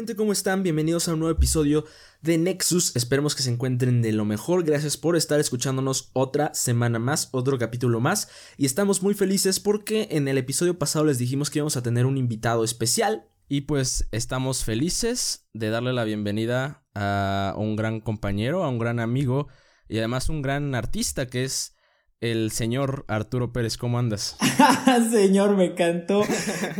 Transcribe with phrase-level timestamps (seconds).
[0.00, 0.62] gente, ¿cómo están?
[0.62, 1.84] Bienvenidos a un nuevo episodio
[2.22, 2.96] de Nexus.
[2.96, 4.64] Esperemos que se encuentren de lo mejor.
[4.64, 8.30] Gracias por estar escuchándonos otra semana más, otro capítulo más.
[8.56, 12.06] Y estamos muy felices porque en el episodio pasado les dijimos que íbamos a tener
[12.06, 13.26] un invitado especial.
[13.46, 19.00] Y pues estamos felices de darle la bienvenida a un gran compañero, a un gran
[19.00, 19.48] amigo
[19.86, 21.74] y además un gran artista que es
[22.20, 23.76] el señor Arturo Pérez.
[23.76, 24.36] ¿Cómo andas?
[25.10, 26.22] señor, me encantó.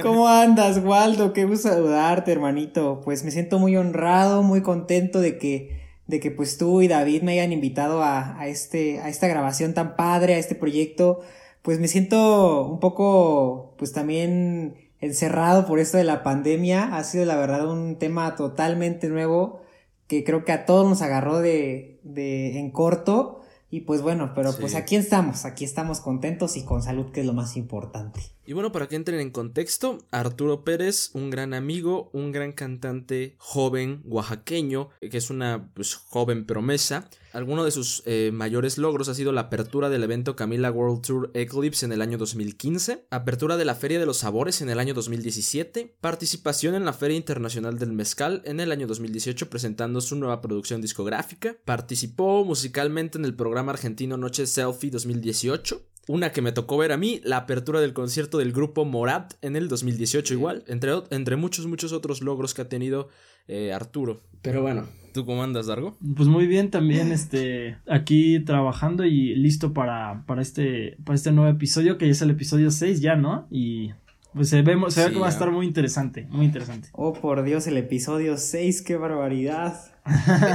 [0.02, 1.32] ¿Cómo andas, Waldo?
[1.32, 3.00] Qué gusto saludarte, hermanito.
[3.04, 7.22] Pues me siento muy honrado, muy contento de que, de que pues tú y David
[7.22, 11.20] me hayan invitado a, a, este, a esta grabación tan padre, a este proyecto.
[11.62, 16.96] Pues me siento un poco, pues también encerrado por esto de la pandemia.
[16.96, 19.62] Ha sido la verdad un tema totalmente nuevo
[20.06, 23.39] que creo que a todos nos agarró de, de en corto
[23.70, 27.26] y pues bueno, pero pues aquí estamos, aquí estamos contentos y con salud, que es
[27.26, 28.20] lo más importante.
[28.50, 33.36] Y bueno, para que entren en contexto, Arturo Pérez, un gran amigo, un gran cantante
[33.38, 37.08] joven oaxaqueño, que es una pues, joven promesa.
[37.32, 41.30] Alguno de sus eh, mayores logros ha sido la apertura del evento Camila World Tour
[41.34, 44.94] Eclipse en el año 2015, apertura de la Feria de los Sabores en el año
[44.94, 50.40] 2017, participación en la Feria Internacional del Mezcal en el año 2018 presentando su nueva
[50.40, 56.76] producción discográfica, participó musicalmente en el programa argentino Noche Selfie 2018, una que me tocó
[56.78, 60.92] ver a mí, la apertura del concierto del grupo Morat en el 2018 igual, entre,
[61.10, 63.08] entre muchos, muchos otros logros que ha tenido
[63.48, 64.20] eh, Arturo.
[64.42, 65.96] Pero bueno, ¿tú cómo andas, Dargo?
[66.16, 71.50] Pues muy bien también, este, aquí trabajando y listo para, para, este, para este nuevo
[71.50, 73.46] episodio, que ya es el episodio 6 ya, ¿no?
[73.50, 73.92] Y
[74.32, 76.88] pues se, vemos, se ve que va a estar muy interesante, muy interesante.
[76.92, 79.80] Oh, por Dios, el episodio 6, qué barbaridad.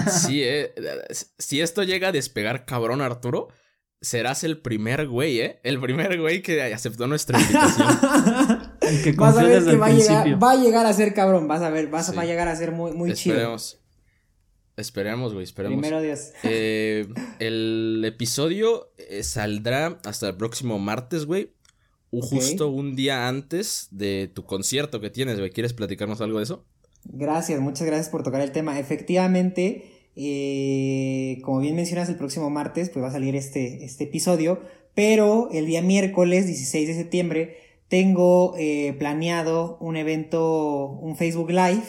[0.10, 0.74] sí, eh,
[1.38, 3.50] si esto llega a despegar cabrón, Arturo,
[4.06, 5.60] serás el primer güey, ¿eh?
[5.64, 7.88] El primer güey que aceptó nuestra invitación.
[8.82, 11.48] el que vas a ver que va a, llegar, va a llegar a ser cabrón,
[11.48, 13.72] vas a ver, vas, va a llegar a ser muy, muy esperemos.
[13.72, 13.86] chido.
[14.78, 15.80] Esperemos, güey, esperemos.
[15.80, 16.34] Primero Dios.
[16.44, 17.08] Eh,
[17.40, 21.54] el episodio eh, saldrá hasta el próximo martes, güey.
[22.12, 25.50] Justo un día antes de tu concierto que tienes, güey.
[25.50, 26.66] ¿Quieres platicarnos algo de eso?
[27.06, 28.80] Gracias, muchas gracias por tocar el tema.
[28.80, 34.62] Efectivamente, eh, como bien mencionas, el próximo martes pues va a salir este, este episodio,
[34.94, 41.84] pero el día miércoles 16 de septiembre tengo eh, planeado un evento, un Facebook Live,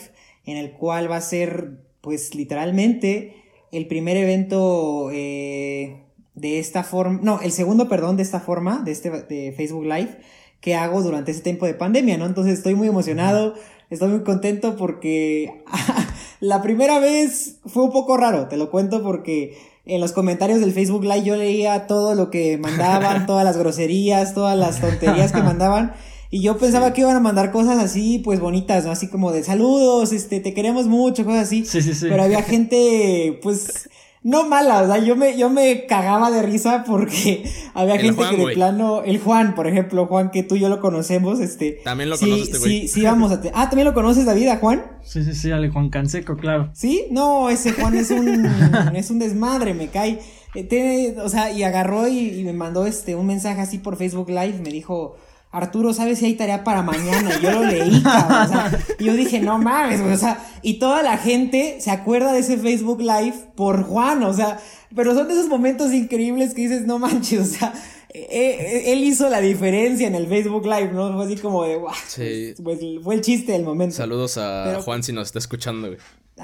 [0.44, 3.34] en el cual va a ser pues literalmente
[3.72, 6.02] el primer evento eh,
[6.34, 10.18] de esta forma, no, el segundo, perdón, de esta forma, de este de Facebook Live,
[10.60, 12.26] que hago durante ese tiempo de pandemia, ¿no?
[12.26, 13.54] Entonces estoy muy emocionado,
[13.90, 15.62] estoy muy contento porque
[16.46, 20.72] La primera vez fue un poco raro, te lo cuento porque en los comentarios del
[20.72, 25.42] Facebook Live yo leía todo lo que mandaban, todas las groserías, todas las tonterías que
[25.42, 25.94] mandaban.
[26.30, 28.92] Y yo pensaba que iban a mandar cosas así, pues bonitas, ¿no?
[28.92, 31.64] Así como de saludos, este, te queremos mucho, cosas así.
[31.64, 32.06] Sí, sí, sí.
[32.08, 33.88] Pero había gente, pues,
[34.26, 38.36] no mala, o sea, yo me, yo me cagaba de risa porque había gente que
[38.36, 41.78] de plano, el Juan, por ejemplo, Juan, que tú y yo lo conocemos, este.
[41.84, 42.80] También lo conoces, este güey.
[42.80, 43.40] Sí, sí, vamos a.
[43.54, 44.98] ah, ¿también lo conoces, David, a Juan?
[45.04, 46.70] Sí, sí, sí, al Juan Canseco, claro.
[46.72, 48.46] Sí, no, ese Juan es un,
[48.96, 50.18] es un desmadre, me cae.
[50.56, 54.28] Eh, o sea, y agarró y, y, me mandó este, un mensaje así por Facebook
[54.28, 55.14] Live, me dijo,
[55.56, 57.30] Arturo, ¿sabes si hay tarea para mañana?
[57.38, 58.42] Y yo lo leí, cabrón.
[58.42, 62.32] O sea, y yo dije, no mames, o sea, y toda la gente se acuerda
[62.32, 64.58] de ese Facebook Live por Juan, o sea,
[64.94, 67.72] pero son de esos momentos increíbles que dices, no manches, o sea,
[68.10, 71.12] eh, eh, él hizo la diferencia en el Facebook Live, ¿no?
[71.14, 71.90] Fue así como de, wow.
[72.06, 72.54] Sí.
[72.62, 73.96] Pues, fue el chiste del momento.
[73.96, 75.98] Saludos a Juan si nos está escuchando, güey.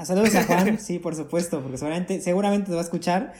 [0.05, 3.33] Saludos a Juan, sí, por supuesto, porque seguramente, seguramente te va a escuchar.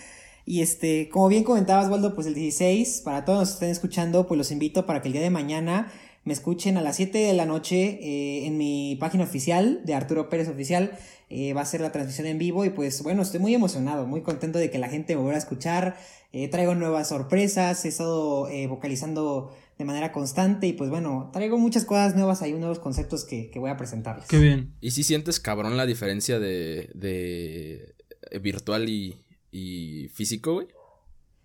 [0.46, 4.28] Y este, como bien comentabas, Waldo, pues el 16, para todos los que estén escuchando,
[4.28, 5.92] pues los invito para que el día de mañana
[6.26, 10.30] me escuchen a las 7 de la noche eh, en mi página oficial de Arturo
[10.30, 10.98] Pérez Oficial.
[11.30, 14.22] Eh, va a ser la transmisión en vivo y pues bueno, estoy muy emocionado, muy
[14.22, 15.98] contento de que la gente me vuelva a escuchar.
[16.32, 21.86] Eh, traigo nuevas sorpresas, he estado vocalizando de manera constante y pues bueno, traigo muchas
[21.86, 24.28] cosas nuevas, hay nuevos conceptos que, que voy a presentarles.
[24.28, 24.76] Qué bien.
[24.82, 27.96] ¿Y si sientes cabrón la diferencia de, de
[28.40, 29.16] virtual y,
[29.54, 30.68] y físico, güey.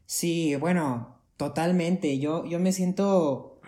[0.07, 2.19] Sí, bueno, totalmente.
[2.19, 3.61] Yo, yo me siento.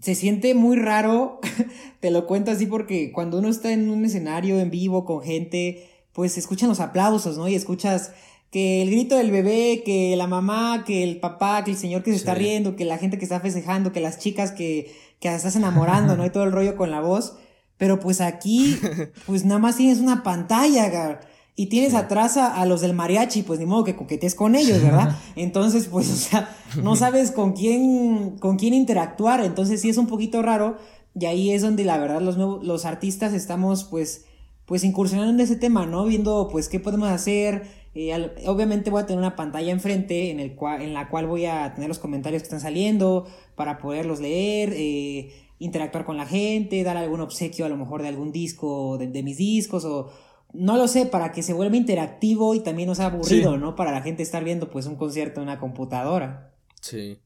[0.00, 1.40] Se siente muy raro.
[2.00, 5.90] Te lo cuento así porque cuando uno está en un escenario en vivo con gente,
[6.12, 7.48] pues escuchan los aplausos, ¿no?
[7.48, 8.12] Y escuchas
[8.52, 12.12] que el grito del bebé, que la mamá, que el papá, que el señor que
[12.12, 15.56] se está riendo, que la gente que está festejando, que las chicas que, que estás
[15.56, 16.24] enamorando, ¿no?
[16.26, 17.36] Y todo el rollo con la voz.
[17.76, 18.78] Pero pues aquí,
[19.26, 23.58] pues nada más tienes una pantalla, gar y tienes atrás a, los del mariachi, pues
[23.58, 25.16] ni modo que coquetes con ellos, ¿verdad?
[25.36, 30.06] Entonces, pues, o sea, no sabes con quién, con quién interactuar, entonces sí es un
[30.06, 30.76] poquito raro,
[31.18, 34.26] y ahí es donde la verdad los, nuevos, los artistas estamos, pues,
[34.66, 36.04] pues incursionando en ese tema, ¿no?
[36.04, 37.62] Viendo pues qué podemos hacer.
[37.94, 38.12] Eh,
[38.46, 41.72] obviamente voy a tener una pantalla enfrente en, el cual, en la cual voy a
[41.72, 46.98] tener los comentarios que están saliendo para poderlos leer, eh, interactuar con la gente, dar
[46.98, 50.10] algún obsequio a lo mejor de algún disco, de, mis discos o...
[50.52, 53.76] No lo sé, para que se vuelva interactivo y también no sea aburrido, ¿no?
[53.76, 56.54] Para la gente estar viendo pues un concierto en una computadora.
[56.80, 57.18] Sí.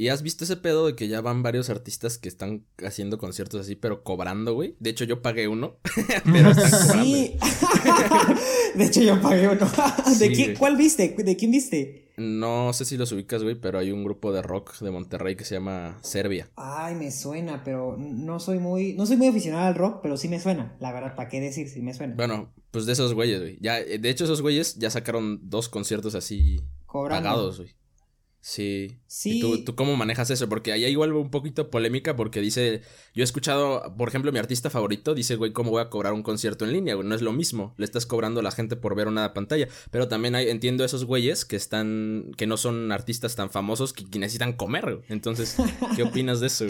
[0.00, 3.60] ¿Y has visto ese pedo de que ya van varios artistas que están haciendo conciertos
[3.60, 4.74] así, pero cobrando, güey?
[4.80, 5.76] De hecho, yo pagué uno,
[6.32, 7.04] pero están cobrando.
[7.04, 7.36] Sí.
[8.76, 9.70] de hecho, yo pagué uno.
[10.18, 11.14] ¿De quién, ¿Cuál viste?
[11.18, 12.09] ¿De quién viste?
[12.20, 15.46] No sé si los ubicas, güey, pero hay un grupo de rock de Monterrey que
[15.46, 16.50] se llama Serbia.
[16.54, 20.28] Ay, me suena, pero no soy muy, no soy muy aficionado al rock, pero sí
[20.28, 20.76] me suena.
[20.80, 21.70] La verdad, ¿para qué decir?
[21.70, 22.14] Sí me suena.
[22.16, 23.58] Bueno, pues de esos güeyes, güey.
[23.62, 26.60] Ya, de hecho, esos güeyes ya sacaron dos conciertos así
[26.92, 27.79] pagados, güey.
[28.40, 28.96] Sí.
[29.06, 29.38] Sí.
[29.38, 30.48] ¿Y tú, tú, cómo manejas eso?
[30.48, 32.80] Porque ahí hay igual un poquito polémica porque dice,
[33.14, 36.22] yo he escuchado, por ejemplo, mi artista favorito dice, güey, ¿cómo voy a cobrar un
[36.22, 36.94] concierto en línea?
[36.94, 37.06] Güey?
[37.06, 39.68] No es lo mismo, le estás cobrando a la gente por ver una pantalla.
[39.90, 44.04] Pero también hay, entiendo esos güeyes que están, que no son artistas tan famosos que,
[44.18, 45.02] necesitan comer.
[45.08, 45.56] Entonces,
[45.96, 46.66] ¿qué opinas de eso?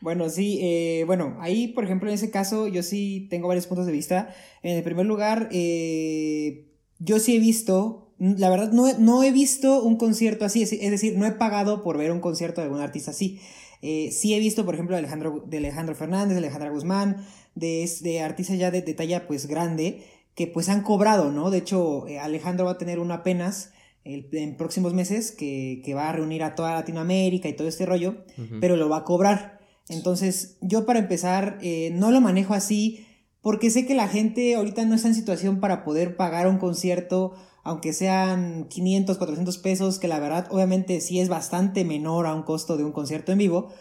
[0.00, 3.86] Bueno, sí, eh, bueno, ahí, por ejemplo, en ese caso, yo sí tengo varios puntos
[3.86, 4.34] de vista.
[4.62, 6.66] En el primer lugar, eh,
[6.98, 11.16] yo sí he visto la verdad no, no he visto un concierto así, es, decir,
[11.18, 13.40] no he pagado por ver un concierto de algún artista así.
[13.82, 17.88] Eh, sí he visto, por ejemplo, de Alejandro, de Alejandro Fernández, de Alejandra Guzmán, de,
[18.00, 20.02] de artistas ya de, talla pues grande,
[20.34, 21.50] que pues han cobrado, ¿no?
[21.50, 23.72] De hecho, eh, Alejandro va a tener uno apenas
[24.04, 28.24] en próximos meses que, va a reunir a toda Latinoamérica y todo este rollo,
[28.60, 29.58] pero lo va a cobrar.
[29.88, 33.04] Entonces, yo para empezar, eh, no lo manejo así
[33.40, 37.34] porque sé que la gente ahorita no está en situación para poder pagar un concierto
[37.66, 42.44] aunque sean 500, 400 pesos, que la verdad obviamente sí es bastante menor a un
[42.44, 43.72] costo de un concierto en vivo,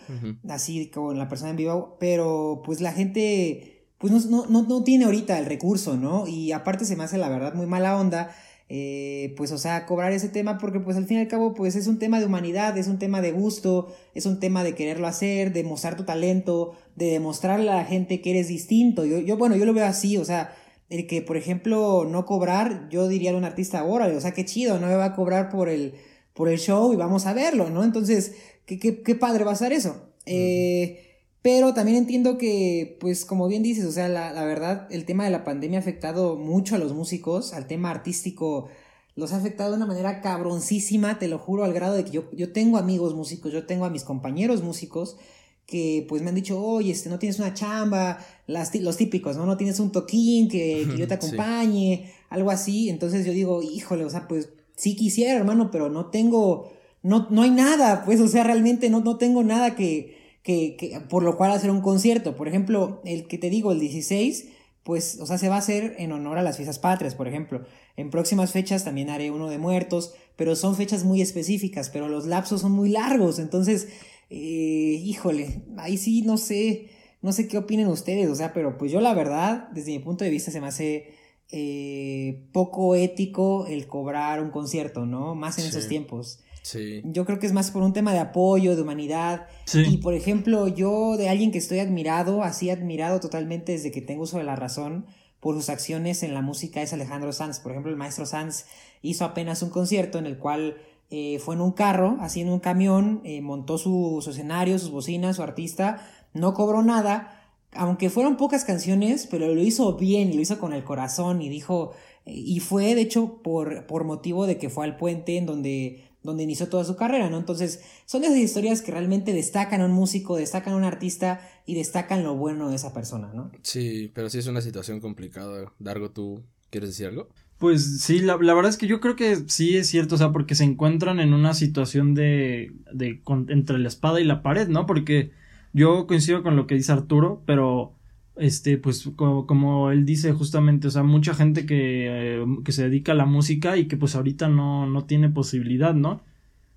[0.49, 5.05] así como la persona en vivo, pero pues la gente pues no, no, no, tiene
[5.05, 6.27] ahorita el recurso, ¿no?
[6.27, 8.35] Y aparte se me hace la verdad muy mala onda.
[8.67, 11.75] Eh, pues o sea, cobrar ese tema porque pues al fin y al cabo pues
[11.75, 15.05] es un tema de humanidad, es un tema de gusto, es un tema de quererlo
[15.05, 19.05] hacer, de mostrar tu talento, de demostrarle a la gente que eres distinto.
[19.05, 20.55] Yo, yo bueno, yo lo veo así, o sea,
[20.89, 24.45] el que, por ejemplo, no cobrar, yo diría de un artista, órale, o sea, qué
[24.45, 25.95] chido, no me va a cobrar por el,
[26.33, 27.83] por el show y vamos a verlo, ¿no?
[27.83, 28.35] Entonces,
[28.65, 30.09] qué, qué, qué padre va a ser eso.
[30.25, 31.01] Eh,
[31.41, 35.25] pero también entiendo que, pues, como bien dices, o sea, la, la, verdad, el tema
[35.25, 38.69] de la pandemia ha afectado mucho a los músicos, al tema artístico
[39.15, 42.29] los ha afectado de una manera cabroncísima, te lo juro, al grado de que yo,
[42.31, 45.17] yo tengo amigos músicos, yo tengo a mis compañeros músicos
[45.65, 49.45] que pues me han dicho, oye, este, no tienes una chamba, las, los típicos, ¿no?
[49.45, 52.89] No tienes un toquín que, yo te acompañe, algo así.
[52.89, 56.71] Entonces yo digo, híjole, o sea, pues sí quisiera, hermano, pero no tengo,
[57.01, 60.99] no, no hay nada, pues, o sea, realmente no, no tengo nada que, que, que,
[61.09, 62.35] por lo cual hacer un concierto.
[62.35, 64.49] Por ejemplo, el que te digo, el 16,
[64.83, 67.65] pues, o sea, se va a hacer en honor a las fiestas patrias, por ejemplo.
[67.97, 72.27] En próximas fechas también haré uno de muertos, pero son fechas muy específicas, pero los
[72.27, 73.87] lapsos son muy largos, entonces
[74.29, 76.89] eh, híjole, ahí sí no sé,
[77.21, 80.23] no sé qué opinen ustedes, o sea, pero pues yo la verdad, desde mi punto
[80.23, 81.13] de vista, se me hace
[81.51, 85.35] eh, poco ético el cobrar un concierto, ¿no?
[85.35, 86.39] Más en esos tiempos.
[86.63, 87.01] Sí.
[87.05, 89.47] Yo creo que es más por un tema de apoyo, de humanidad.
[89.71, 94.23] Y por ejemplo, yo de alguien que estoy admirado, así admirado totalmente desde que tengo
[94.23, 95.05] uso de la razón
[95.39, 97.59] por sus acciones en la música es Alejandro Sanz.
[97.59, 98.65] Por ejemplo, el maestro Sanz
[99.03, 100.77] hizo apenas un concierto en el cual
[101.11, 105.35] eh, fue en un carro, así en un camión, eh, montó su, escenario, sus bocinas,
[105.35, 110.59] su artista, no cobró nada, aunque fueron pocas canciones, pero lo hizo bien lo hizo
[110.59, 111.91] con el corazón y dijo,
[112.25, 116.03] eh, y fue de hecho por, por motivo de que fue al puente en donde,
[116.23, 117.37] donde inició toda su carrera, ¿no?
[117.37, 121.75] Entonces, son esas historias que realmente destacan a un músico, destacan a un artista y
[121.75, 123.51] destacan lo bueno de esa persona, ¿no?
[123.61, 125.71] Sí, pero sí es una situación complicada.
[125.77, 127.29] Dargo, ¿tú quieres decir algo?
[127.57, 130.31] Pues sí, la, la, verdad es que yo creo que sí es cierto, o sea,
[130.31, 134.85] porque se encuentran en una situación de, de entre la espada y la pared, ¿no?
[134.85, 135.31] Porque
[135.73, 137.93] yo coincido con lo que dice Arturo, pero
[138.35, 142.07] este, pues como, él dice justamente, o sea, mucha gente que,
[142.41, 145.93] eh, que se dedica a la música y que pues ahorita no, no tiene posibilidad,
[145.93, 146.21] ¿no?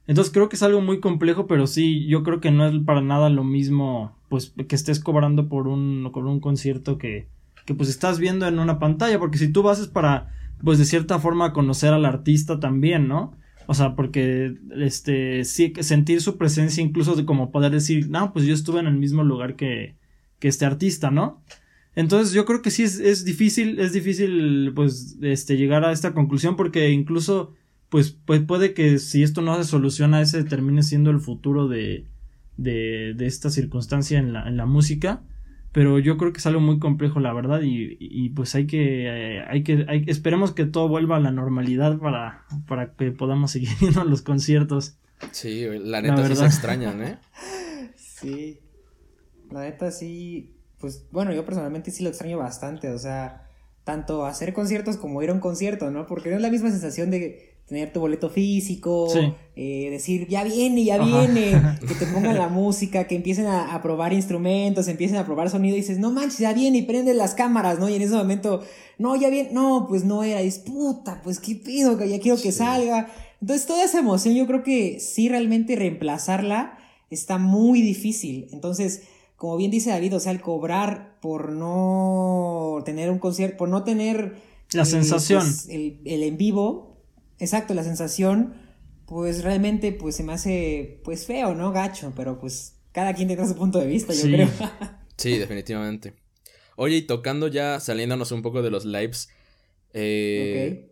[0.07, 3.03] Entonces creo que es algo muy complejo, pero sí, yo creo que no es para
[3.03, 7.27] nada lo mismo, pues, que estés cobrando por un, por un concierto que,
[7.67, 10.85] que pues estás viendo en una pantalla, porque si tú vas es para pues de
[10.85, 13.37] cierta forma conocer al artista también, ¿no?
[13.67, 18.55] O sea, porque este sentir su presencia incluso de como poder decir, "No, pues yo
[18.55, 19.97] estuve en el mismo lugar que
[20.39, 21.43] que este artista, ¿no?"
[21.95, 26.15] Entonces yo creo que sí es, es difícil, es difícil pues este llegar a esta
[26.15, 27.55] conclusión porque incluso
[27.89, 32.07] pues, pues puede que si esto no se soluciona ese termine siendo el futuro de
[32.59, 35.23] de, de esta circunstancia en la, en la música
[35.73, 39.45] pero yo creo que es algo muy complejo, la verdad, y, pues hay que, eh,
[39.49, 43.71] hay que, hay, esperemos que todo vuelva a la normalidad para, para que podamos seguir
[43.81, 44.99] viendo los conciertos.
[45.33, 47.19] Sí, la neta sí se extrañan, ¿eh?
[47.97, 48.61] sí,
[49.51, 53.48] la neta sí, pues bueno, yo personalmente sí lo extraño bastante, o sea,
[53.89, 56.07] tanto hacer conciertos como ir a un concierto, ¿no?
[56.07, 59.09] Porque no es la misma sensación de tener tu boleto físico,
[59.57, 64.13] eh, decir, ya viene, ya viene, que te pongan la música, que empiecen a, probar
[64.13, 67.79] instrumentos, empiecen a probar sonido y dices, no manches, ya viene y prende las cámaras,
[67.79, 67.89] ¿no?
[67.89, 68.63] Y en ese momento,
[68.99, 72.39] no, ya viene, no, pues no era, y puta, pues qué pido, que ya quiero
[72.39, 73.09] que salga.
[73.41, 76.77] Entonces toda esa emoción yo creo que sí realmente reemplazarla
[77.09, 78.49] está muy difícil.
[78.53, 79.05] Entonces,
[79.39, 83.85] como bien dice David, o sea, el cobrar por no tener un concierto, por no
[83.85, 84.37] tener...
[84.73, 85.43] La sensación.
[85.43, 87.01] Pues, el, el en vivo,
[87.39, 88.55] exacto, la sensación,
[89.07, 91.73] pues realmente pues se me hace pues feo, ¿no?
[91.73, 94.49] Gacho, pero pues cada quien tiene su punto de vista, yo creo.
[95.17, 96.15] sí, definitivamente.
[96.77, 99.29] Oye, y tocando ya, saliéndonos un poco de los lives,
[99.95, 100.89] eh,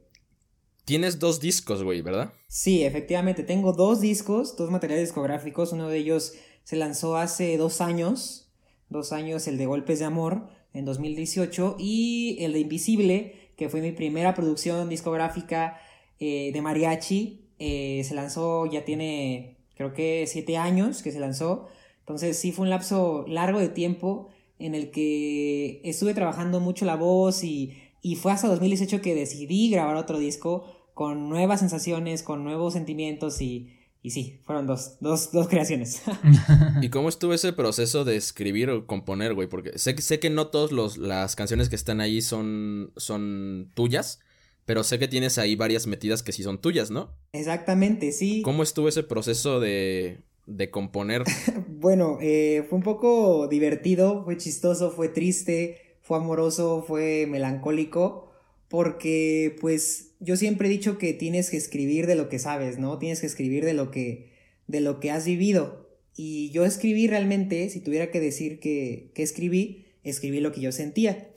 [0.86, 2.32] Tienes dos discos, güey, ¿verdad?
[2.46, 6.34] Sí, efectivamente, tengo dos discos, dos materiales discográficos, uno de ellos
[6.66, 8.50] se lanzó hace dos años,
[8.88, 13.80] dos años el de Golpes de Amor, en 2018, y el de Invisible, que fue
[13.80, 15.78] mi primera producción discográfica
[16.18, 17.52] eh, de mariachi.
[17.60, 21.68] Eh, se lanzó, ya tiene creo que siete años que se lanzó.
[22.00, 26.96] Entonces sí fue un lapso largo de tiempo en el que estuve trabajando mucho la
[26.96, 32.42] voz y, y fue hasta 2018 que decidí grabar otro disco con nuevas sensaciones, con
[32.42, 33.75] nuevos sentimientos y,
[34.06, 36.00] y sí, fueron dos, dos, dos creaciones.
[36.80, 39.48] ¿Y cómo estuvo ese proceso de escribir o componer, güey?
[39.48, 44.20] Porque sé, sé que no todas las canciones que están ahí son, son tuyas,
[44.64, 47.16] pero sé que tienes ahí varias metidas que sí son tuyas, ¿no?
[47.32, 48.42] Exactamente, sí.
[48.42, 51.24] ¿Cómo estuvo ese proceso de, de componer?
[51.66, 58.30] bueno, eh, fue un poco divertido, fue chistoso, fue triste, fue amoroso, fue melancólico,
[58.68, 62.98] porque pues yo siempre he dicho que tienes que escribir de lo que sabes, ¿no?
[62.98, 64.32] Tienes que escribir de lo que,
[64.66, 65.88] de lo que has vivido.
[66.16, 70.72] Y yo escribí realmente, si tuviera que decir que, que escribí, escribí lo que yo
[70.72, 71.30] sentía.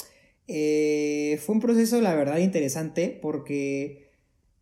[0.48, 4.10] Eh, fue un proceso, la verdad, interesante porque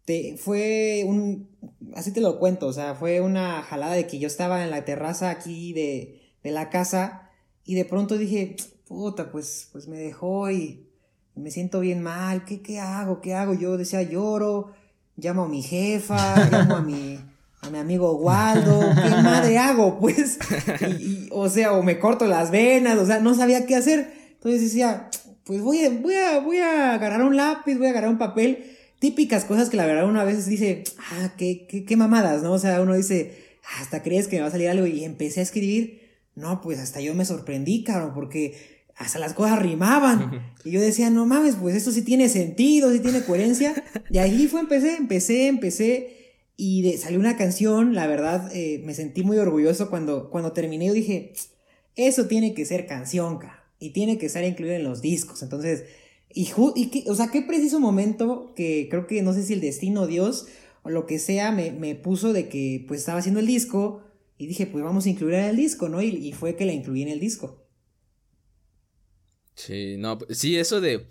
[0.03, 1.47] te, fue un...
[1.93, 4.83] Así te lo cuento, o sea, fue una jalada de que yo estaba en la
[4.83, 7.31] terraza aquí de, de la casa
[7.63, 8.57] y de pronto dije,
[8.89, 10.86] puta, pues, pues me dejó y
[11.37, 13.21] me siento bien mal, ¿qué, qué hago?
[13.21, 13.53] ¿Qué hago?
[13.53, 14.73] Yo decía, lloro,
[15.15, 17.19] llamo a mi jefa, llamo a mi,
[17.61, 19.99] a mi amigo Waldo, ¿qué madre hago?
[19.99, 20.39] Pues,
[20.99, 24.13] y, o sea, o me corto las venas, o sea, no sabía qué hacer.
[24.33, 25.09] Entonces decía,
[25.43, 28.65] pues voy a, voy a, voy a agarrar un lápiz, voy a agarrar un papel,
[28.99, 32.53] típicas cosas que la verdad uno a veces dice, ah, qué, qué, qué mamadas, ¿no?
[32.53, 35.43] O sea, uno dice, hasta crees que me va a salir algo y empecé a
[35.43, 36.01] escribir,
[36.35, 40.53] no, pues hasta yo me sorprendí, cabrón, porque hasta las cosas rimaban.
[40.65, 43.83] Y yo decía, no mames, pues esto sí tiene sentido, sí tiene coherencia.
[44.09, 46.33] Y ahí fue, empecé, empecé, empecé.
[46.55, 50.87] Y de, salió una canción, la verdad, eh, me sentí muy orgulloso cuando, cuando terminé.
[50.87, 51.33] Yo dije,
[51.95, 53.39] eso tiene que ser canción,
[53.79, 55.43] y tiene que estar incluido en los discos.
[55.43, 55.85] Entonces,
[56.33, 60.07] y, y o sea, qué preciso momento que creo que no sé si el destino,
[60.07, 60.47] Dios
[60.83, 64.01] o lo que sea, me, me puso de que pues estaba haciendo el disco
[64.37, 66.01] y dije, pues vamos a incluir en el disco, ¿no?
[66.01, 67.66] Y, y fue que la incluí en el disco.
[69.57, 71.07] Sí, no, sí, eso de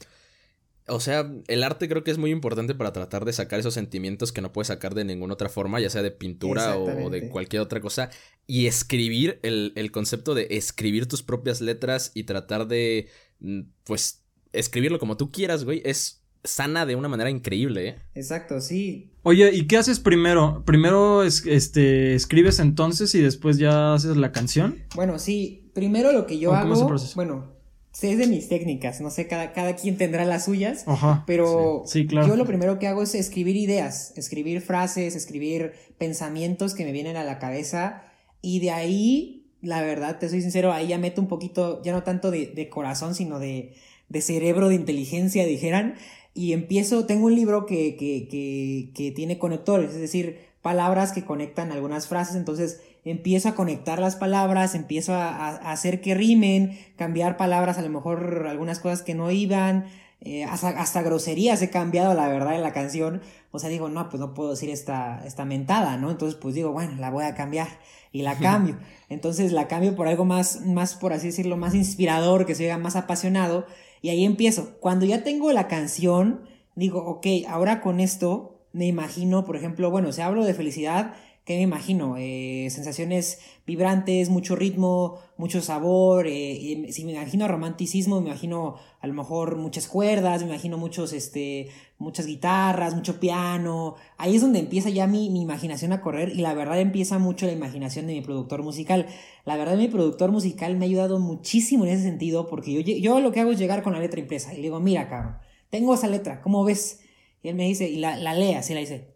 [0.88, 4.30] o sea, el arte creo que es muy importante para tratar de sacar esos sentimientos
[4.30, 7.62] que no puedes sacar de ninguna otra forma, ya sea de pintura o de cualquier
[7.62, 8.10] otra cosa.
[8.46, 13.08] Y escribir, el, el, concepto de escribir tus propias letras y tratar de,
[13.40, 14.22] mm, pues,
[14.52, 17.96] escribirlo como tú quieras, güey, es sana de una manera increíble, ¿eh?
[18.14, 19.10] Exacto, sí.
[19.24, 20.62] Oye, ¿y qué haces primero?
[20.64, 24.84] ¿Primero este, escribes entonces y después ya haces la canción?
[24.94, 27.55] Bueno, sí, primero lo que yo hago, bueno,
[28.02, 30.84] es de mis técnicas, no sé, cada, cada quien tendrá las suyas,
[31.26, 36.92] pero yo lo primero que hago es escribir ideas, escribir frases, escribir pensamientos que me
[36.92, 38.02] vienen a la cabeza
[38.42, 42.02] y de ahí, la verdad, te soy sincero, ahí ya meto un poquito, ya no
[42.02, 43.74] tanto de, corazón, sino de,
[44.08, 45.94] de, cerebro, de inteligencia, dijeran,
[46.34, 51.24] y empiezo, tengo un libro que, que, que, que tiene conectores, es decir, palabras que
[51.24, 57.36] conectan algunas frases, entonces empiezo a conectar las palabras, empiezo a, hacer que rimen, cambiar
[57.36, 59.86] palabras, a lo mejor algunas cosas que no iban,
[60.20, 63.22] eh, hasta, groserías he cambiado, la verdad, en la canción.
[63.52, 66.10] O sea, digo, no, pues no puedo decir esta, esta mentada, ¿no?
[66.10, 67.68] Entonces, pues digo, bueno, la voy a cambiar
[68.10, 68.76] y la cambio.
[69.08, 72.76] Entonces la cambio por algo más, más, por así decirlo, más inspirador, que se oiga
[72.76, 73.66] más apasionado.
[74.02, 74.78] Y ahí empiezo.
[74.80, 76.42] Cuando ya tengo la canción,
[76.74, 81.14] digo, ok, ahora con esto me imagino, por ejemplo, bueno, si hablo de felicidad,
[81.46, 82.16] ¿qué me imagino?
[82.18, 86.26] Eh, sensaciones vibrantes, mucho ritmo, mucho sabor.
[86.26, 91.12] Eh, si me imagino romanticismo, me imagino a lo mejor muchas cuerdas, me imagino muchos,
[91.12, 93.94] este, muchas guitarras, mucho piano.
[94.18, 97.46] Ahí es donde empieza ya mi, mi imaginación a correr y la verdad empieza mucho
[97.46, 99.06] la imaginación de mi productor musical.
[99.44, 103.20] La verdad mi productor musical me ha ayudado muchísimo en ese sentido porque yo, yo
[103.20, 105.36] lo que hago es llegar con la letra impresa y le digo, mira, cabrón,
[105.70, 107.02] tengo esa letra, ¿cómo ves?
[107.40, 109.14] Y él me dice, y la, la lee así, la dice,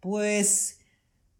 [0.00, 0.77] pues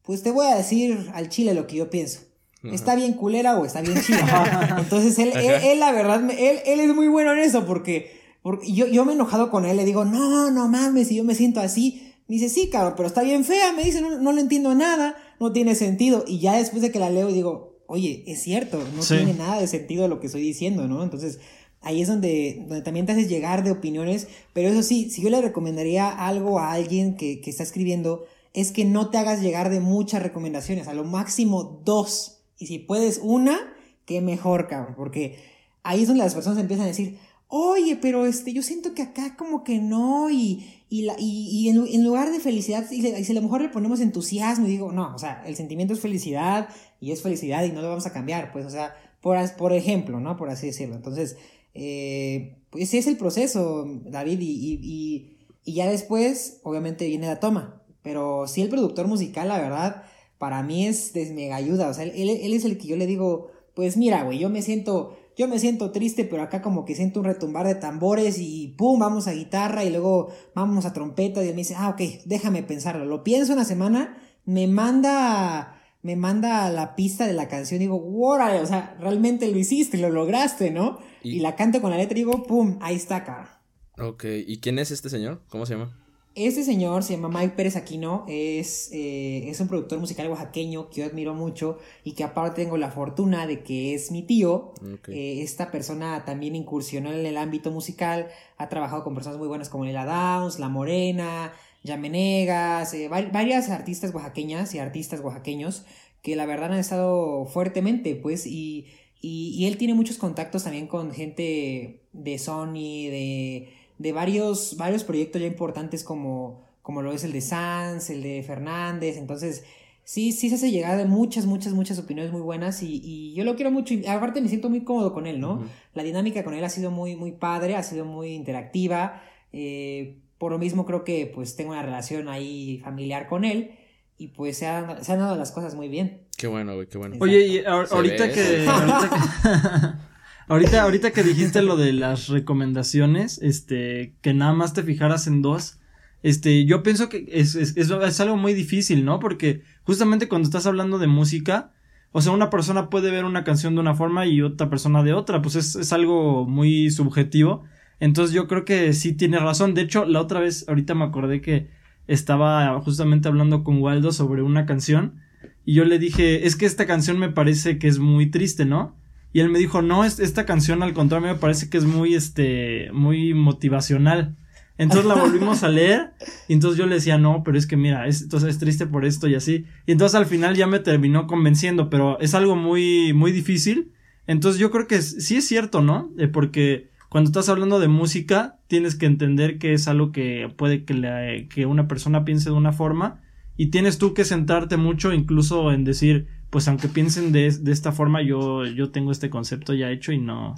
[0.08, 2.20] pues te voy a decir al chile lo que yo pienso.
[2.62, 4.76] ¿Está bien culera o está bien chida?
[4.78, 8.10] Entonces él, él, la verdad, él, él es muy bueno en eso porque,
[8.40, 11.24] porque yo, yo me he enojado con él, le digo, no, no mames, si yo
[11.24, 12.14] me siento así.
[12.26, 13.74] Me dice, sí, cabrón, pero está bien fea.
[13.74, 16.24] Me dice, no, no le entiendo nada, no tiene sentido.
[16.26, 19.66] Y ya después de que la leo, digo, oye, es cierto, no tiene nada de
[19.66, 21.02] sentido lo que estoy diciendo, ¿no?
[21.02, 21.38] Entonces,
[21.82, 24.26] ahí es donde, donde también te haces llegar de opiniones.
[24.54, 28.24] Pero eso sí, si yo le recomendaría algo a alguien que, que está escribiendo,
[28.60, 32.40] es que no te hagas llegar de muchas recomendaciones, a lo máximo dos.
[32.58, 33.58] Y si puedes una,
[34.04, 35.38] qué mejor, cabrón, porque
[35.82, 39.36] ahí es donde las personas empiezan a decir, oye, pero este, yo siento que acá
[39.36, 43.42] como que no, y, y, la, y, en, lugar de felicidad, y, si a lo
[43.42, 46.68] mejor le ponemos entusiasmo, y digo, no, o sea, el sentimiento es felicidad,
[47.00, 50.20] y es felicidad, y no lo vamos a cambiar, pues, o sea, por, por ejemplo,
[50.20, 50.36] ¿no?
[50.36, 50.96] Por así decirlo.
[50.96, 51.36] Entonces,
[51.74, 57.40] eh, pues ese es el proceso, David, y, y, y ya después, obviamente, viene la
[57.40, 57.77] toma.
[58.02, 60.04] Pero sí, el productor musical, la verdad,
[60.38, 61.88] para mí es de mega ayuda.
[61.88, 64.60] O sea, él, él es el que yo le digo, pues mira, güey, yo me
[64.60, 68.74] siento, yo me siento triste, pero acá como que siento un retumbar de tambores y
[68.76, 72.24] pum, vamos a guitarra y luego vamos a trompeta y él me dice, ah, ok,
[72.24, 73.04] déjame pensarlo.
[73.04, 78.00] Lo pienso una semana, me manda, me manda la pista de la canción y digo,
[78.00, 80.98] wow, o sea, realmente lo hiciste, lo lograste, ¿no?
[81.22, 83.62] Y, y la canto con la letra y digo, pum, ahí está, cara.
[83.96, 85.42] Ok, ¿y quién es este señor?
[85.48, 85.96] ¿Cómo se llama?
[86.40, 91.00] Este señor se llama Mike Pérez Aquino, es, eh, es un productor musical oaxaqueño que
[91.00, 94.72] yo admiro mucho y que aparte tengo la fortuna de que es mi tío.
[95.08, 99.68] Eh, esta persona también incursionó en el ámbito musical, ha trabajado con personas muy buenas
[99.68, 105.86] como Lila Downs, La Morena, Yamenegas, eh, varias artistas oaxaqueñas y artistas oaxaqueños
[106.22, 108.86] que la verdad han estado fuertemente, pues, y,
[109.20, 115.04] y, y él tiene muchos contactos también con gente de Sony, de de varios, varios
[115.04, 119.64] proyectos ya importantes como, como lo es el de Sanz, el de Fernández, entonces
[120.04, 123.44] sí, sí se hace llegar de muchas, muchas, muchas opiniones muy buenas y, y yo
[123.44, 125.64] lo quiero mucho y aparte me siento muy cómodo con él, ¿no?
[125.94, 130.52] La dinámica con él ha sido muy, muy padre, ha sido muy interactiva, eh, por
[130.52, 133.72] lo mismo creo que pues tengo una relación ahí familiar con él
[134.16, 136.22] y pues se, han, se han dado las cosas muy bien.
[136.36, 137.16] Qué bueno, güey, qué bueno.
[137.20, 138.66] Oye, y ahorita que...
[138.66, 139.10] Ahorita
[140.02, 140.07] que...
[140.48, 145.42] Ahorita, ahorita que dijiste lo de las recomendaciones, este, que nada más te fijaras en
[145.42, 145.78] dos,
[146.22, 149.20] este, yo pienso que es, es, es, algo muy difícil, ¿no?
[149.20, 151.72] Porque justamente cuando estás hablando de música,
[152.12, 155.12] o sea, una persona puede ver una canción de una forma y otra persona de
[155.12, 157.64] otra, pues es, es algo muy subjetivo.
[158.00, 159.74] Entonces yo creo que sí tiene razón.
[159.74, 161.68] De hecho, la otra vez, ahorita me acordé que
[162.06, 165.20] estaba justamente hablando con Waldo sobre una canción
[165.64, 168.96] y yo le dije, es que esta canción me parece que es muy triste, ¿no?
[169.32, 172.90] Y él me dijo, no, esta canción al contrario me parece que es muy, este,
[172.92, 174.36] muy motivacional.
[174.78, 176.12] Entonces la volvimos a leer
[176.46, 179.04] y entonces yo le decía, no, pero es que mira, es, entonces es triste por
[179.04, 179.66] esto y así.
[179.86, 183.92] Y entonces al final ya me terminó convenciendo, pero es algo muy, muy difícil.
[184.28, 186.12] Entonces yo creo que sí es cierto, ¿no?
[186.16, 190.84] Eh, porque cuando estás hablando de música, tienes que entender que es algo que puede
[190.84, 193.20] que, que una persona piense de una forma
[193.58, 197.90] y tienes tú que sentarte mucho incluso en decir, pues aunque piensen de, de, esta
[197.90, 200.54] forma, yo, yo tengo este concepto ya hecho y no,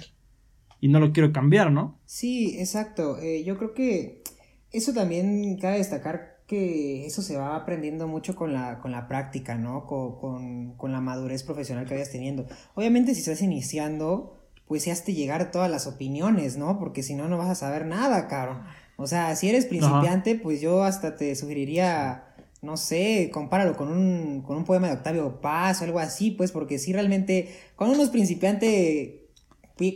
[0.79, 1.99] y no lo quiero cambiar, ¿no?
[2.05, 3.17] Sí, exacto.
[3.17, 4.21] Eh, yo creo que
[4.71, 9.55] eso también cabe destacar que eso se va aprendiendo mucho con la, con la práctica,
[9.55, 9.87] ¿no?
[9.87, 12.45] Con, con, con la madurez profesional que vayas teniendo.
[12.75, 16.77] Obviamente si estás iniciando, pues se te llegar todas las opiniones, ¿no?
[16.77, 18.63] Porque si no, no vas a saber nada, caro.
[19.01, 22.30] O sea, si eres principiante, pues yo hasta te sugeriría
[22.61, 26.51] no sé, compáralo con un, con un poema de Octavio Paz o algo así, pues,
[26.51, 29.29] porque sí realmente, cuando uno es principiante,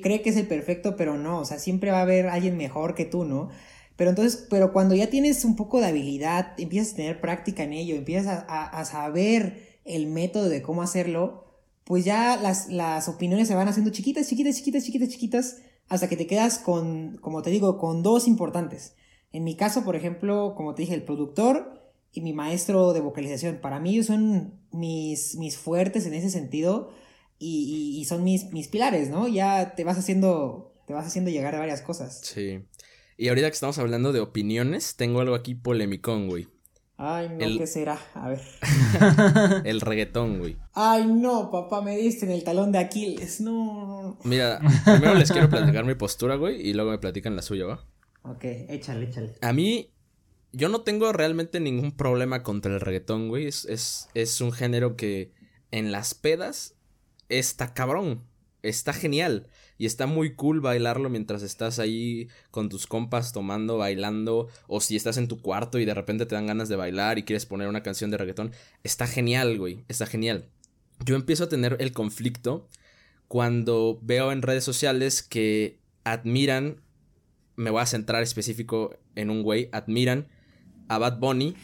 [0.01, 2.95] cree que es el perfecto, pero no, o sea, siempre va a haber alguien mejor
[2.95, 3.49] que tú, ¿no?
[3.95, 7.73] Pero entonces, pero cuando ya tienes un poco de habilidad, empiezas a tener práctica en
[7.73, 11.45] ello, empiezas a, a, saber el método de cómo hacerlo,
[11.85, 16.17] pues ya las, las opiniones se van haciendo chiquitas, chiquitas, chiquitas, chiquitas, chiquitas, hasta que
[16.17, 18.95] te quedas con, como te digo, con dos importantes.
[19.31, 21.84] En mi caso, por ejemplo, como te dije, el productor
[22.15, 23.57] y mi maestro de vocalización.
[23.61, 26.91] Para mí son mis, mis fuertes en ese sentido
[27.37, 29.27] y, y, son mis, mis pilares, ¿no?
[29.27, 32.21] Ya te vas haciendo, te vas haciendo llegar a varias cosas.
[32.23, 32.61] Sí.
[33.17, 36.47] Y ahorita que estamos hablando de opiniones, tengo algo aquí polémico, güey.
[36.97, 37.99] Ay, no, El- ¿qué será?
[38.13, 38.41] A ver.
[39.65, 40.55] El reggaetón, güey.
[40.73, 43.41] Ay, no, papá, me diste en el talón de Aquiles.
[43.41, 44.17] No, no, no.
[44.23, 47.85] Mira, primero les quiero platicar mi postura, güey, y luego me platican la suya, ¿va?
[48.23, 49.33] Ok, échale, échale.
[49.41, 49.91] A mí,
[50.55, 53.45] yo no tengo realmente ningún problema contra el reggaetón, güey.
[53.45, 55.31] Es, es, es un género que
[55.71, 56.75] en las pedas
[57.29, 58.23] está cabrón.
[58.61, 59.47] Está genial.
[59.77, 64.47] Y está muy cool bailarlo mientras estás ahí con tus compas tomando, bailando.
[64.67, 67.23] O si estás en tu cuarto y de repente te dan ganas de bailar y
[67.23, 68.51] quieres poner una canción de reggaetón.
[68.83, 69.83] Está genial, güey.
[69.89, 70.49] Está genial.
[71.03, 72.69] Yo empiezo a tener el conflicto
[73.27, 76.81] cuando veo en redes sociales que admiran
[77.55, 80.27] me voy a centrar específico en un güey, admiran
[80.87, 81.55] a Bad Bunny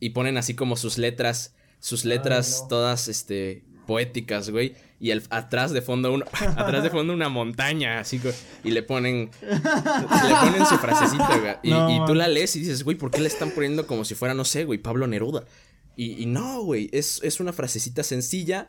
[0.00, 2.68] y ponen así como sus letras, sus letras no.
[2.68, 8.00] todas este poéticas, güey, y el, atrás de fondo una atrás de fondo una montaña,
[8.00, 8.32] así co-
[8.64, 12.60] y le ponen le ponen su frasecita, güey, y, No, y tú la lees y
[12.60, 15.44] dices, güey, ¿por qué le están poniendo como si fuera no sé, güey, Pablo Neruda?
[15.94, 18.68] Y, y no, güey, es, es una frasecita sencilla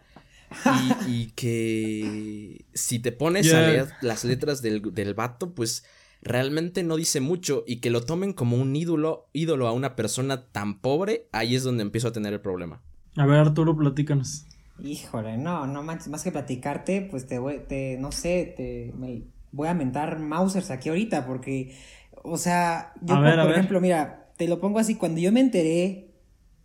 [1.07, 5.83] y, y que si te pones a leer las letras del, del vato, pues
[6.27, 10.47] realmente no dice mucho y que lo tomen como un ídolo, ídolo a una persona
[10.51, 12.81] tan pobre, ahí es donde empiezo a tener el problema.
[13.17, 14.45] A ver, Arturo, platícanos.
[14.79, 19.23] Híjole, no, no manches, más que platicarte, pues te voy, te, no sé, te me
[19.51, 21.75] voy a mentar Mausers aquí ahorita, porque,
[22.23, 23.53] o sea, yo A por, ver, a por ver.
[23.53, 26.11] ejemplo, mira, te lo pongo así, cuando yo me enteré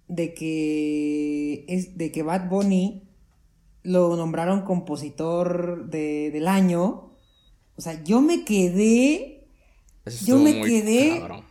[0.08, 3.02] de que es de que Bad Bunny
[3.82, 7.10] lo nombraron compositor de, del año,
[7.76, 9.31] o sea, yo me quedé,
[10.04, 11.44] Eso Yo me muy quedé- cabrón.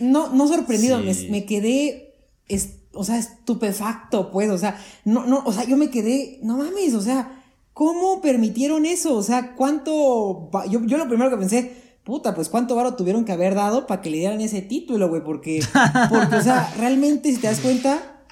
[0.00, 1.24] no, no sorprendido, Sí.
[1.26, 2.14] me, me quedé,
[2.48, 6.56] es- o sea, estupefacto, pues, o sea, no, no, o sea, yo me quedé, no
[6.56, 7.42] mames, o sea,
[7.74, 9.14] ¿cómo permitieron eso?
[9.16, 13.32] O sea, ¿cuánto, yo, yo lo primero que pensé, puta, pues cuánto varo tuvieron que
[13.32, 15.60] haber dado para que le dieran ese título, güey, porque,
[16.10, 18.22] porque, o sea, realmente, si te das cuenta,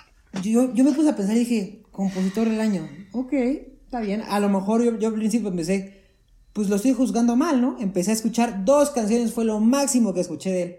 [0.42, 3.32] yo, yo me puse a pensar y dije, compositor del año, ok,
[3.84, 5.95] está bien, a lo mejor yo, yo al principio pensé,
[6.56, 7.76] pues lo estoy juzgando mal, ¿no?
[7.78, 10.76] Empecé a escuchar dos canciones, fue lo máximo que escuché de él.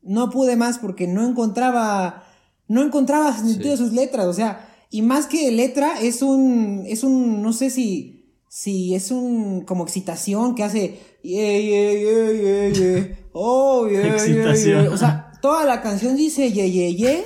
[0.00, 2.22] No pude más porque no encontraba,
[2.68, 7.02] no encontraba sentido de sus letras, o sea, y más que letra, es un, es
[7.02, 12.68] un, no sé si, si es un, como excitación que hace, yeah, yeah, yeah, yeah,
[12.68, 14.84] yeah, oh, yeah, yeah, Excitación.
[14.84, 14.92] yeah.
[14.92, 17.24] o sea, toda la canción dice, ye, ye, ye,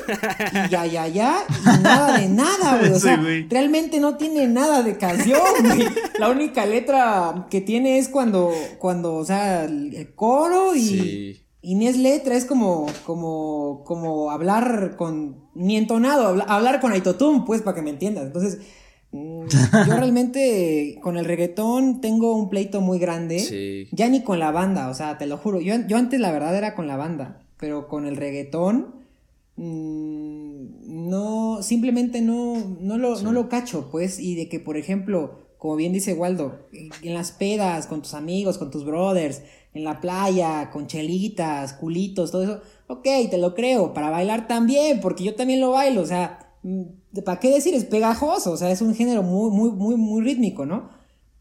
[0.66, 3.48] y ya, ya, ya, y nada de nada, güey, o Sí, sea, güey.
[3.48, 5.86] realmente no tiene nada de canción, güey.
[6.18, 11.46] La única letra que tiene es cuando, cuando, o sea, el coro y, Sí.
[11.62, 16.92] y ni es letra, es como, como, como hablar con, ni entonado, habla- hablar con
[16.92, 18.26] autotune, pues, para que me entiendas.
[18.26, 18.58] Entonces,
[19.12, 19.46] mm,
[19.86, 23.38] yo realmente con el reggaetón tengo un pleito muy grande.
[23.38, 23.88] Sí.
[23.92, 25.60] Ya ni con la banda, o sea, te lo juro.
[25.60, 28.94] Yo, yo antes la verdad era con la banda, pero con el reggaetón
[29.56, 34.18] mm, no, simplemente no, no, lo, no lo cacho, pues.
[34.18, 38.56] Y de que, por ejemplo, como bien dice Waldo, en las pedas, con tus amigos,
[38.56, 39.42] con tus brothers,
[39.74, 43.92] en la playa, con chelitas, culitos, todo eso, ok, te lo creo.
[43.92, 46.54] Para bailar también, porque yo también lo bailo, o sea,
[47.24, 47.74] ¿para qué decir?
[47.74, 50.88] Es pegajoso, o sea, es un género muy, muy, muy, muy rítmico, ¿no?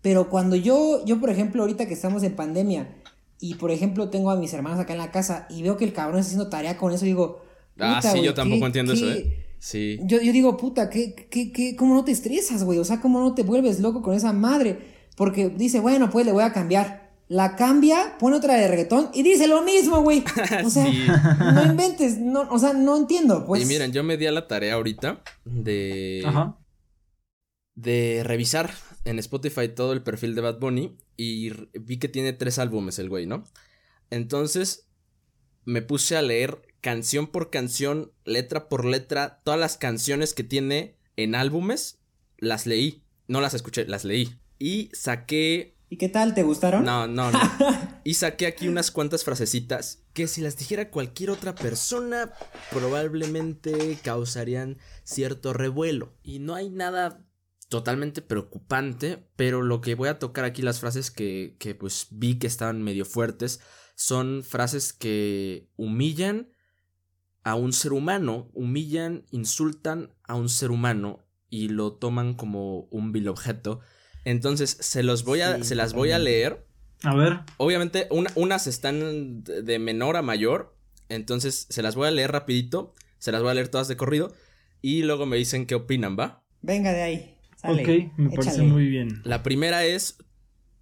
[0.01, 2.98] Pero cuando yo, yo, por ejemplo, ahorita que estamos en pandemia,
[3.39, 5.93] y por ejemplo tengo a mis hermanos acá en la casa y veo que el
[5.93, 7.41] cabrón está haciendo tarea con eso, digo.
[7.80, 9.45] Ah, sí, yo tampoco ¿qué- entiendo eso, ¿eh?
[9.60, 9.99] Sí.
[10.04, 12.80] Yo, yo digo, puta, ¿qué, qué, qué, ¿cómo no te estresas, güey?
[12.80, 14.80] O sea, ¿cómo no te vuelves loco con esa madre?
[15.17, 17.10] Porque dice, bueno, pues le voy a cambiar.
[17.28, 20.23] La cambia, pone otra de reggaetón y dice lo mismo, güey.
[20.65, 21.06] O sea, Sí.
[21.54, 23.62] no inventes, no, o sea, no entiendo, pues.
[23.62, 26.58] y miren, yo me di a la tarea ahorita de Ajá.
[27.75, 28.71] de revisar
[29.06, 33.10] en Spotify todo el perfil de Bad Bunny y vi que tiene tres álbumes el
[33.10, 33.43] güey, ¿no?
[34.10, 34.88] Entonces
[35.65, 40.95] me puse a leer canción por canción, letra por letra, todas las canciones que tiene
[41.17, 41.99] en álbumes,
[42.38, 44.39] las leí, no las escuché, las leí.
[44.60, 46.36] Y saqué ¿Y qué tal?
[46.36, 46.86] ¿Te gustaron?
[46.86, 47.39] no, no, no.
[48.05, 52.32] Y saqué aquí unas cuantas frasecitas que si las dijera cualquier otra persona
[52.71, 56.13] probablemente causarían cierto revuelo.
[56.23, 57.25] Y no hay nada
[57.69, 62.38] totalmente preocupante, pero lo que voy a tocar aquí las frases que, que pues vi
[62.39, 63.62] que estaban medio fuertes
[63.95, 66.49] son frases que humillan
[67.43, 73.12] a un ser humano, humillan, insultan a un ser humano y lo toman como un
[73.12, 73.79] vil objeto.
[74.25, 76.65] Entonces, se los voy a, Sí, se las voy a leer.
[77.03, 77.39] A ver.
[77.58, 80.75] Obviamente, una- unas están de de menor a mayor.
[81.08, 82.93] Entonces, se las voy a leer rapidito.
[83.19, 84.34] Se las voy a leer todas de corrido.
[84.82, 86.43] Y luego me dicen qué opinan, ¿va?
[86.62, 87.38] Venga de ahí.
[87.60, 89.22] Sale, ok, me parece muy bien.
[89.26, 90.17] La primera es,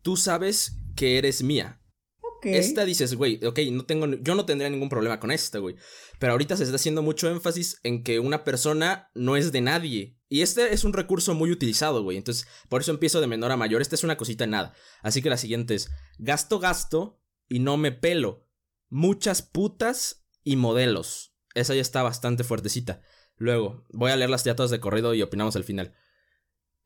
[0.04, 1.82] tú sabes que eres mía.
[2.20, 5.76] Ok, Esta dices, güey, ok, no tengo, yo no tendría ningún problema con esta, güey.
[6.20, 10.20] Pero ahorita se está haciendo mucho énfasis en que una persona no es de nadie.
[10.30, 12.16] Y este es un recurso muy utilizado, güey.
[12.16, 13.82] Entonces, por eso empiezo de menor a mayor.
[13.82, 14.74] Esta es una cosita en nada.
[15.02, 18.46] Así que la siguiente es, gasto, gasto y no me pelo.
[18.90, 21.34] Muchas putas y modelos.
[21.56, 23.02] Esa ya está bastante fuertecita.
[23.36, 25.96] Luego, voy a leer las teatras de corrido y opinamos al final.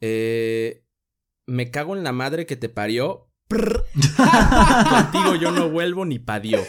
[0.01, 0.83] Eh,
[1.47, 3.29] me cago en la madre que te parió.
[3.49, 6.59] Contigo yo no vuelvo ni padio.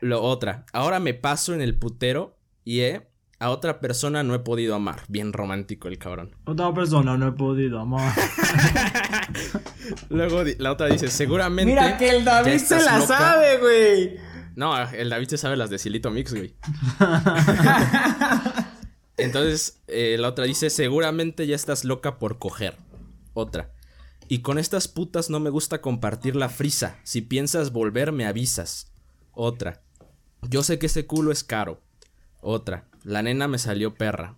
[0.00, 0.64] Lo otra.
[0.72, 5.02] Ahora me paso en el putero y eh, a otra persona no he podido amar.
[5.08, 6.36] Bien romántico el cabrón.
[6.44, 8.12] Otra persona no he podido amar.
[10.08, 11.70] Luego la otra dice, seguramente.
[11.70, 14.16] Mira que el David se la sabe, güey.
[14.56, 16.54] No, el David se sabe las de Silito Mix, güey.
[19.20, 22.76] Entonces, eh, la otra dice, seguramente ya estás loca por coger.
[23.34, 23.72] Otra.
[24.28, 26.98] Y con estas putas no me gusta compartir la frisa.
[27.02, 28.92] Si piensas volver, me avisas.
[29.32, 29.82] Otra.
[30.48, 31.82] Yo sé que ese culo es caro.
[32.40, 32.88] Otra.
[33.02, 34.36] La nena me salió perra.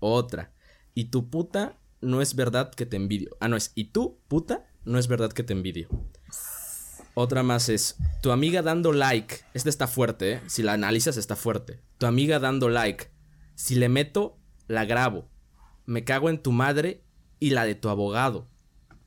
[0.00, 0.52] Otra.
[0.94, 3.36] Y tu puta no es verdad que te envidio.
[3.40, 3.72] Ah, no es.
[3.74, 5.88] Y tú, puta, no es verdad que te envidio.
[7.14, 7.96] Otra más es.
[8.20, 9.36] Tu amiga dando like.
[9.54, 10.40] Esta está fuerte, ¿eh?
[10.46, 11.80] Si la analizas, está fuerte.
[11.98, 13.13] Tu amiga dando like.
[13.54, 15.28] Si le meto, la grabo.
[15.86, 17.04] Me cago en tu madre
[17.38, 18.48] y la de tu abogado.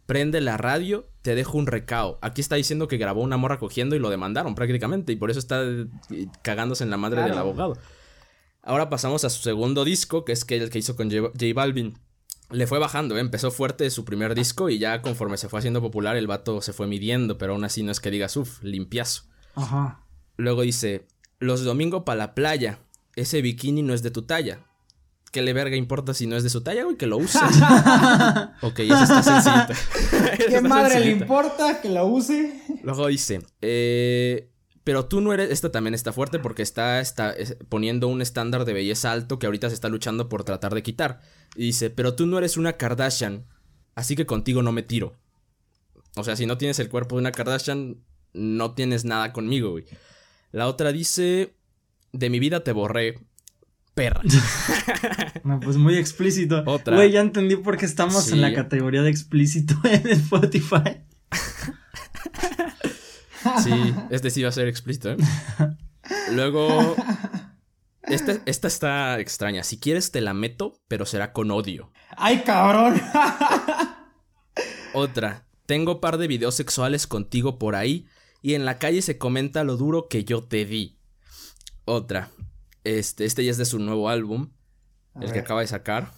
[0.05, 2.17] Prende la radio, te dejo un recao.
[2.21, 5.11] Aquí está diciendo que grabó una morra cogiendo y lo demandaron prácticamente.
[5.11, 5.87] Y por eso está eh,
[6.43, 7.77] cagándose en la madre del abogado.
[8.61, 11.97] Ahora pasamos a su segundo disco, que es el que hizo con J, Balvin.
[12.49, 13.19] Le fue bajando, ¿eh?
[13.19, 16.71] empezó fuerte su primer disco y ya conforme se fue haciendo popular el vato se
[16.71, 19.23] fue midiendo, pero aún así no es que digas, uff, limpiazo.
[19.55, 20.05] Ajá.
[20.37, 21.07] Luego dice,
[21.39, 22.79] los domingos para la playa,
[23.17, 24.59] ese bikini no es de tu talla.
[25.31, 26.95] ¿Qué le verga importa si no es de su talla, güey?
[26.95, 27.37] Que lo use.
[28.61, 29.73] ok, eso está sencillito.
[30.47, 32.61] ¿Qué madre le importa que lo use?
[32.83, 34.49] Luego dice, eh,
[34.83, 37.35] pero tú no eres, esta también está fuerte porque está, está
[37.67, 41.19] poniendo un estándar de belleza alto que ahorita se está luchando por tratar de quitar.
[41.55, 43.47] Y dice, pero tú no eres una Kardashian,
[43.95, 45.17] así que contigo no me tiro.
[46.15, 47.97] O sea, si no tienes el cuerpo de una Kardashian,
[48.33, 49.85] no tienes nada conmigo, güey.
[50.51, 51.56] La otra dice,
[52.13, 53.19] de mi vida te borré.
[53.93, 54.21] Perra.
[55.43, 56.63] no, pues muy explícito.
[56.65, 56.95] Otra.
[56.95, 61.01] Güey, ya entendí por qué estamos en la categoría de explícito en Spotify.
[63.63, 65.17] sí, este sí va a ser explícito, ¿eh?
[66.31, 66.95] Luego.
[68.03, 69.63] Esta, esta está extraña.
[69.63, 71.91] Si quieres, te la meto, pero será con odio.
[72.15, 73.01] ¡Ay, cabrón!
[74.93, 75.45] Otra.
[75.65, 78.07] Tengo par de videos sexuales contigo por ahí
[78.41, 80.96] y en la calle se comenta lo duro que yo te di.
[81.89, 82.31] Otra.
[82.83, 84.49] Este, este ya es de su nuevo álbum.
[85.21, 86.11] el que acaba de sacar.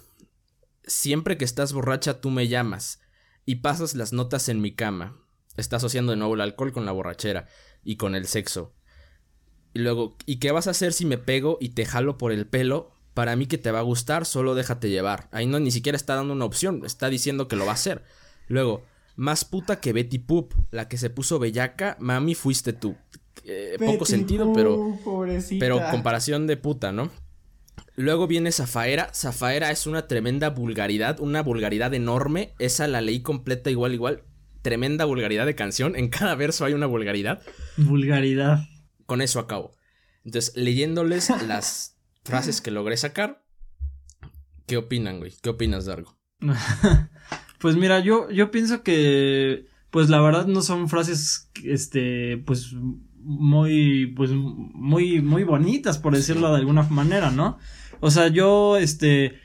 [0.83, 3.01] Siempre que estás borracha tú me llamas.
[3.45, 5.15] Y pasas las notas en mi cama.
[5.57, 7.47] Está asociando de nuevo el alcohol con la borrachera.
[7.83, 8.73] Y con el sexo.
[9.75, 12.47] Y luego, ¿y qué vas a hacer si me pego y te jalo por el
[12.47, 12.91] pelo?
[13.13, 15.29] Para mí que te va a gustar, solo déjate llevar.
[15.31, 18.03] Ahí no ni siquiera está dando una opción, está diciendo que lo va a hacer.
[18.47, 22.97] Luego, más puta que Betty Poop, la que se puso bellaca, mami fuiste tú.
[23.45, 24.97] Eh, poco sentido, pero.
[25.59, 27.09] Pero comparación de puta, ¿no?
[27.95, 29.11] Luego viene Zafaera.
[29.13, 32.53] Zafaera es una tremenda vulgaridad, una vulgaridad enorme.
[32.59, 34.23] Esa la leí completa igual, igual.
[34.61, 35.95] Tremenda vulgaridad de canción.
[35.95, 37.41] En cada verso hay una vulgaridad.
[37.77, 38.61] Vulgaridad.
[39.05, 39.71] Con eso acabo.
[40.23, 43.43] Entonces, leyéndoles las frases que logré sacar.
[44.65, 45.33] ¿Qué opinan, güey?
[45.41, 46.17] ¿Qué opinas, Dargo?
[47.59, 49.65] pues mira, yo, yo pienso que.
[49.89, 52.75] Pues la verdad no son frases, este, pues
[53.21, 57.57] muy, pues, muy, muy bonitas, por decirlo de alguna manera, ¿no?
[57.99, 59.35] O sea, yo, este,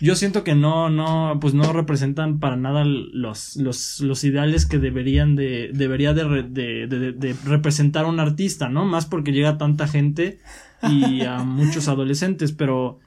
[0.00, 4.78] yo siento que no, no, pues no representan para nada los, los, los ideales que
[4.78, 8.86] deberían de, debería de, de, de, de, representar un artista, ¿no?
[8.86, 10.40] Más porque llega tanta gente
[10.82, 12.98] y a muchos adolescentes, pero,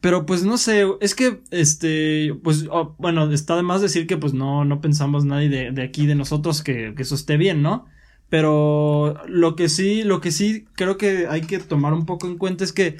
[0.00, 4.16] pero pues no sé, es que, este, pues, oh, bueno, está de más decir que
[4.16, 7.60] pues no, no pensamos nadie de, de aquí, de nosotros, que, que eso esté bien,
[7.60, 7.86] ¿no?
[8.34, 12.36] Pero lo que sí, lo que sí creo que hay que tomar un poco en
[12.36, 12.96] cuenta es que,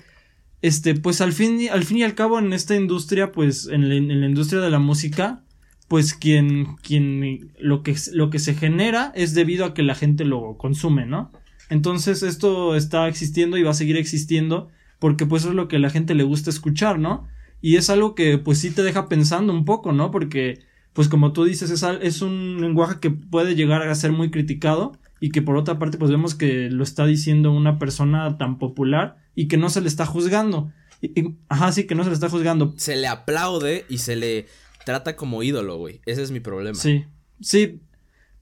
[0.62, 4.27] este, pues al fin, al fin y al cabo en esta industria, pues en la,
[4.29, 5.42] industria de la música,
[5.88, 10.25] pues quien, quien, lo que, lo que se genera es debido a que la gente
[10.25, 11.33] lo consume, ¿no?
[11.68, 14.68] Entonces esto está existiendo y va a seguir existiendo
[15.01, 17.27] porque pues es lo que a la gente le gusta escuchar, ¿no?
[17.61, 20.12] Y es algo que pues sí te deja pensando un poco, ¿no?
[20.12, 20.61] Porque
[20.92, 24.97] pues como tú dices es, es un lenguaje que puede llegar a ser muy criticado
[25.20, 29.16] y que por otra parte pues vemos que lo está diciendo una persona tan popular
[29.35, 30.72] y que no se le está juzgando.
[31.00, 32.74] Y, ajá, sí, que no se le está juzgando.
[32.77, 34.46] Se le aplaude y se le
[34.85, 36.00] trata como ídolo, güey.
[36.07, 36.79] Ese es mi problema.
[36.79, 37.05] Sí,
[37.40, 37.81] sí.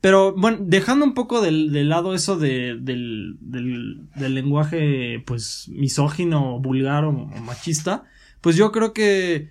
[0.01, 6.59] Pero bueno, dejando un poco del lado eso de, del, del, del, lenguaje pues misógino,
[6.59, 8.03] vulgar o, o, machista,
[8.41, 9.51] pues yo creo que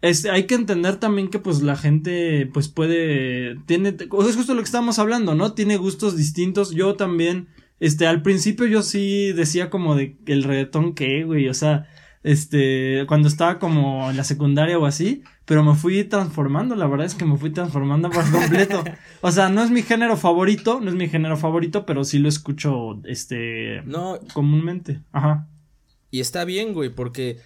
[0.00, 4.60] este, hay que entender también que pues la gente pues puede, tiene, es justo lo
[4.60, 5.54] que estamos hablando, ¿no?
[5.54, 6.70] Tiene gustos distintos.
[6.70, 7.48] Yo también,
[7.80, 11.88] este, al principio yo sí decía como de el reggaetón que, güey, o sea,
[12.22, 17.06] este, cuando estaba como en la secundaria o así, pero me fui transformando, la verdad
[17.06, 18.84] es que me fui transformando por completo.
[19.20, 22.28] O sea, no es mi género favorito, no es mi género favorito, pero sí lo
[22.28, 25.00] escucho, este, no, comúnmente.
[25.10, 25.48] Ajá.
[26.12, 27.38] Y está bien, güey, porque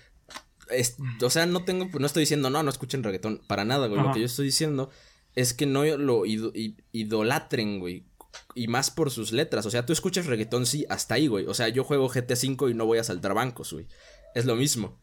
[0.73, 4.01] es, o sea, no tengo, no estoy diciendo, no, no escuchen reggaetón, para nada, güey.
[4.01, 4.09] Ajá.
[4.09, 4.91] Lo que yo estoy diciendo
[5.35, 8.07] es que no lo id idolatren, güey.
[8.55, 9.67] Y más por sus letras.
[9.67, 11.47] O sea, tú escuchas reggaetón, sí, hasta ahí, güey.
[11.47, 13.87] O sea, yo juego GTA V y no voy a saltar bancos, güey.
[14.35, 14.99] Es lo mismo.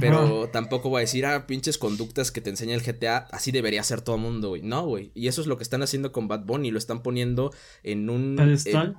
[0.00, 3.82] Pero tampoco voy a decir, ah, pinches conductas que te enseña el GTA, así debería
[3.82, 4.62] ser todo el mundo, güey.
[4.62, 5.12] No, güey.
[5.14, 8.36] Y eso es lo que están haciendo con Bad Bunny, lo están poniendo en un
[8.36, 8.98] pedestal.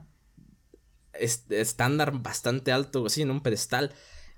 [1.14, 3.94] Eh, estándar bastante alto, sí, en un pedestal.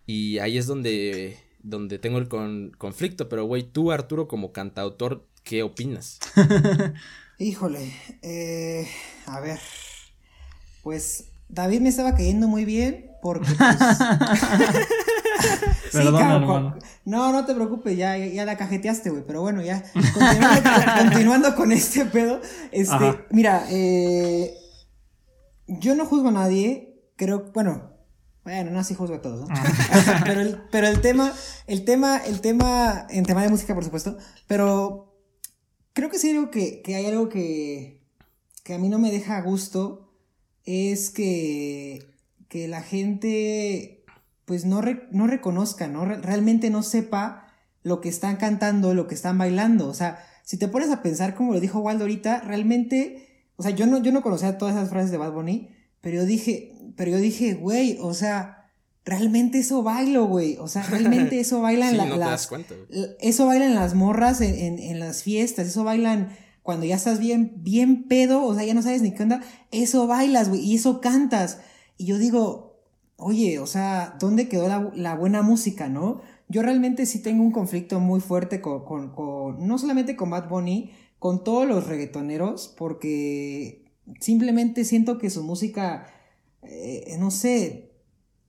[0.06, 3.28] Y ahí es donde, donde tengo el con, conflicto.
[3.28, 6.20] Pero, güey, tú, Arturo, como cantautor, ¿qué opinas?
[7.40, 8.88] Híjole, eh,
[9.26, 9.60] a ver.
[10.84, 13.68] Pues David me estaba cayendo muy bien porque pues...
[15.92, 20.70] sí, cabrón, no, no te preocupes, ya, ya la cajeteaste, güey, pero bueno, ya, continuando,
[21.00, 22.40] continuando, con este pedo,
[22.72, 23.26] este, Ajá.
[23.32, 24.54] mira, eh,
[25.68, 27.95] yo no juzgo a nadie, creo, bueno,
[28.46, 29.56] bueno, no así juzgo a todos, ¿no?
[30.24, 31.34] pero, el, pero el tema,
[31.66, 35.20] el tema, el tema, en tema de música, por supuesto, pero
[35.94, 38.04] creo que sí algo que, que hay algo que,
[38.64, 40.14] que a mí no me deja a gusto,
[40.64, 42.06] es que,
[42.48, 44.04] que la gente
[44.46, 46.06] pues no, re, no reconozca, ¿no?
[46.06, 47.48] Realmente no sepa
[47.82, 49.88] lo que están cantando, lo que están bailando.
[49.88, 53.72] O sea, si te pones a pensar, como lo dijo Waldo ahorita, realmente, o sea,
[53.72, 55.70] yo no, yo no conocía todas esas frases de Bad Bunny,
[56.02, 58.72] pero yo dije, pero yo dije, güey, o sea,
[59.04, 60.58] realmente eso bailo, güey.
[60.58, 62.74] O sea, realmente eso bailan sí, la, no las, cuenta,
[63.20, 66.30] eso bailan las morras en, en, en las fiestas, eso bailan
[66.66, 70.08] cuando ya estás bien, bien pedo, o sea, ya no sabes ni qué onda, eso
[70.08, 71.60] bailas, güey, y eso cantas.
[71.96, 72.82] Y yo digo,
[73.18, 76.22] oye, o sea, ¿dónde quedó la, la, buena música, no?
[76.48, 80.50] Yo realmente sí tengo un conflicto muy fuerte con, con, con, no solamente con Bad
[80.50, 83.86] Bunny, con todos los reggaetoneros, porque
[84.20, 86.08] simplemente siento que su música,
[86.68, 87.92] eh, no sé,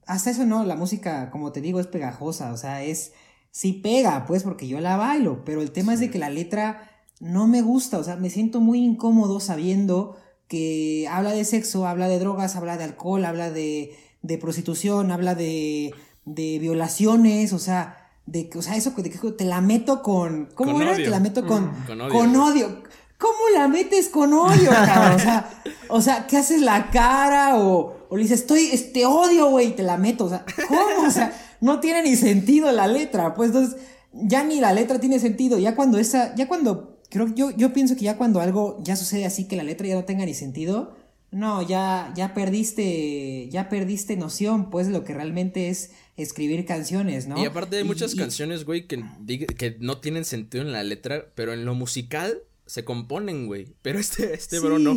[0.06, 3.12] hasta eso no, la música, como te digo, es pegajosa, o sea, es,
[3.50, 5.94] sí pega, pues, porque yo la bailo, pero el tema sí.
[5.94, 10.16] es de que la letra no me gusta, o sea, me siento muy incómodo sabiendo
[10.48, 15.34] que habla de sexo, habla de drogas, habla de alcohol, habla de, de prostitución, habla
[15.34, 15.92] de,
[16.24, 20.72] de violaciones, o sea, de o sea, eso de que te la meto con ¿cómo
[20.72, 20.92] con era?
[20.92, 21.04] Odio.
[21.04, 22.12] Te la meto con mm, con odio.
[22.12, 22.82] Con odio.
[23.18, 25.14] ¿Cómo la metes con odio, cabrón?
[25.14, 25.50] O sea,
[25.88, 29.70] o sea, ¿qué haces la cara o, o le dices, "Estoy este odio, güey", y
[29.72, 31.06] te la meto, o sea, ¿cómo?
[31.06, 33.80] O sea, no tiene ni sentido la letra, pues entonces
[34.12, 37.96] ya ni la letra tiene sentido, ya cuando esa ya cuando creo yo yo pienso
[37.96, 40.94] que ya cuando algo ya sucede así que la letra ya no tenga ni sentido,
[41.30, 47.26] no, ya, ya perdiste, ya perdiste noción, pues, de lo que realmente es escribir canciones,
[47.26, 47.40] ¿no?
[47.40, 49.04] Y aparte hay muchas y, canciones, güey, que,
[49.46, 53.74] que no tienen sentido en la letra, pero en lo musical se componen, güey.
[53.82, 54.64] Pero este, este sí.
[54.64, 54.96] bro no.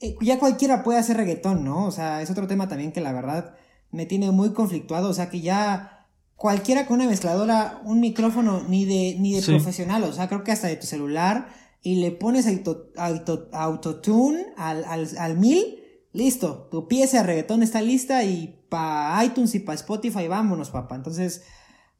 [0.00, 1.86] Eh, ya cualquiera puede hacer reggaetón, ¿no?
[1.86, 3.54] O sea, es otro tema también que la verdad
[3.90, 5.08] me tiene muy conflictuado.
[5.08, 6.06] O sea, que ya
[6.36, 9.52] cualquiera con una mezcladora, un micrófono, ni de, ni de sí.
[9.52, 11.48] profesional, o sea, creo que hasta de tu celular
[11.82, 15.78] y le pones auto, auto, autotune al, al, al mil,
[16.12, 20.96] listo, tu pieza de reggaetón está lista y para iTunes y para Spotify vámonos, papá.
[20.96, 21.44] Entonces,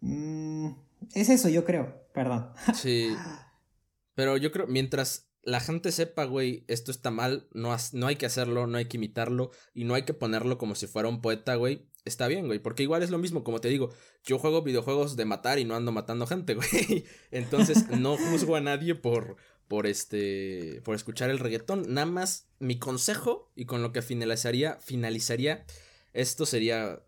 [0.01, 0.71] mmm,
[1.15, 2.51] es eso, yo creo, perdón.
[2.75, 3.09] Sí.
[4.15, 8.17] Pero yo creo, mientras la gente sepa, güey, esto está mal, no, has, no hay
[8.17, 11.23] que hacerlo, no hay que imitarlo y no hay que ponerlo como si fuera un
[11.23, 11.87] poeta, güey.
[12.05, 13.91] Está bien, güey, porque igual es lo mismo, como te digo,
[14.25, 17.05] yo juego videojuegos de matar y no ando matando gente, güey.
[17.31, 19.37] Entonces no juzgo a nadie por,
[19.69, 24.79] por este por escuchar el reggaetón nada más mi consejo y con lo que finalizaría
[24.81, 25.65] finalizaría
[26.13, 27.03] esto sería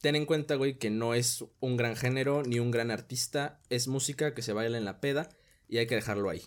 [0.00, 3.88] ten en cuenta güey que no es un gran género ni un gran artista es
[3.88, 5.28] música que se baila en la peda
[5.68, 6.42] y hay que dejarlo ahí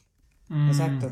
[0.47, 1.11] mm, exacto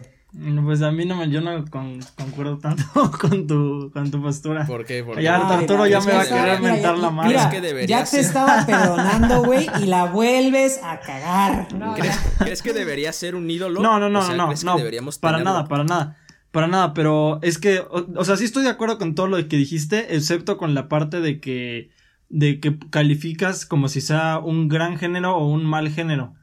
[0.64, 2.84] pues a mí no me, yo no con, concuerdo tanto
[3.20, 4.66] con tu, con tu postura.
[4.66, 5.04] ¿Por qué?
[5.04, 7.30] Porque ya Ah, Arturo ya me va a querer mentar la madre.
[7.30, 8.20] Mira, Es que debería ya te ser.
[8.22, 11.68] estaba perdonando, güey, y la vuelves a cagar.
[11.80, 13.82] No, ¿Crees, que debería ser un ídolo?
[13.82, 15.54] No, no, no, O sea, no, ¿crees que no, deberíamos para tenerlo?
[15.54, 16.18] nada, para nada,
[16.52, 19.38] para nada, pero es que, o, o, sea, sí estoy de acuerdo con todo lo
[19.48, 21.90] que dijiste, excepto con la parte de que,
[22.30, 26.34] de que calificas como si sea un gran género o un mal género.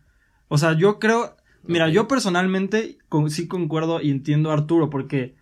[0.49, 5.35] O sea, yo creo, mira, yo personalmente con, sí concuerdo y entiendo a Arturo, porque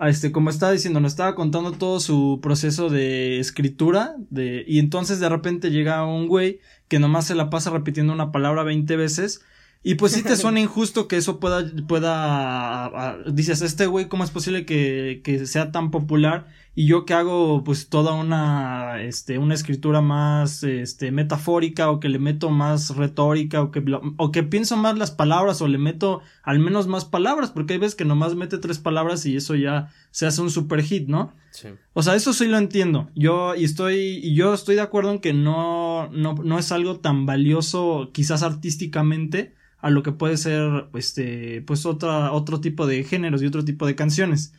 [0.00, 5.20] este, como estaba diciendo, nos estaba contando todo su proceso de escritura, de, y entonces
[5.20, 9.42] de repente llega un güey que nomás se la pasa repitiendo una palabra 20 veces,
[9.84, 14.30] y pues sí te suena injusto que eso pueda, pueda, dices, este güey, ¿cómo es
[14.30, 16.48] posible que, que sea tan popular?
[16.74, 22.08] Y yo que hago pues toda una, este, una escritura más, este, metafórica o que
[22.08, 23.84] le meto más retórica o que,
[24.16, 27.78] o que pienso más las palabras o le meto al menos más palabras, porque hay
[27.78, 31.34] veces que nomás mete tres palabras y eso ya se hace un super hit, ¿no?
[31.50, 31.68] Sí.
[31.92, 33.10] O sea, eso sí lo entiendo.
[33.14, 37.00] Yo, y estoy, y yo estoy de acuerdo en que no, no, no es algo
[37.00, 43.04] tan valioso quizás artísticamente a lo que puede ser, este, pues otra, otro tipo de
[43.04, 44.54] géneros y otro tipo de canciones.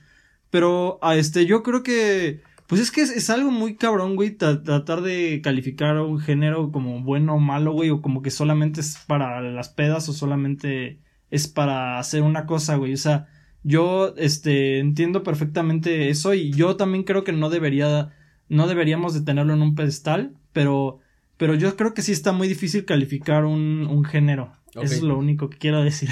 [0.53, 5.01] Pero, a este, yo creo que, pues es que es, algo muy cabrón, güey, tratar
[5.01, 9.41] de calificar un género como bueno o malo, güey, o como que solamente es para
[9.41, 10.99] las pedas o solamente
[11.31, 12.93] es para hacer una cosa, güey.
[12.93, 13.25] O sea,
[13.63, 18.13] yo, este, entiendo perfectamente eso y yo también creo que no debería,
[18.47, 20.99] no deberíamos de tenerlo en un pedestal, pero,
[21.37, 24.53] pero yo creo que sí está muy difícil calificar un, un género.
[24.75, 26.09] Eso es lo único que quiero decir.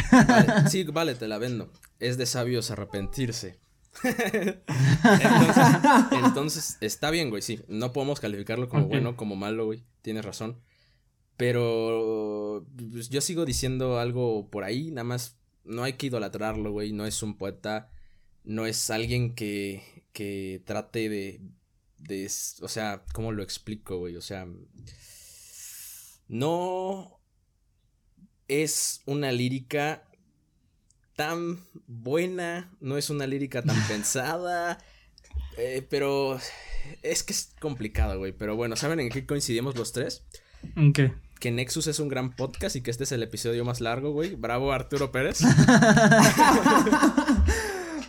[0.67, 1.71] sí, vale, te la vendo.
[1.99, 3.61] Es de sabios arrepentirse.
[6.11, 7.59] entonces, está bien, güey, sí.
[7.67, 9.83] No podemos calificarlo como bueno, como malo, güey.
[10.01, 10.61] Tienes razón.
[11.37, 16.93] Pero pues, yo sigo diciendo algo por ahí, nada más no hay que idolatrarlo, güey.
[16.93, 17.91] No es un poeta,
[18.43, 21.41] no es alguien que, que trate de,
[21.97, 22.25] de,
[22.61, 24.15] o sea, ¿cómo lo explico, güey?
[24.15, 24.47] O sea,
[26.27, 27.19] no
[28.47, 30.07] es una lírica
[31.15, 34.77] tan buena, no es una lírica tan pensada,
[35.57, 36.39] eh, pero
[37.01, 38.31] es que es complicado, güey.
[38.31, 40.23] Pero bueno, ¿saben en qué coincidimos los tres?
[40.75, 41.13] ¿En qué?
[41.39, 44.35] Que Nexus es un gran podcast y que este es el episodio más largo, güey.
[44.35, 45.41] Bravo, Arturo Pérez.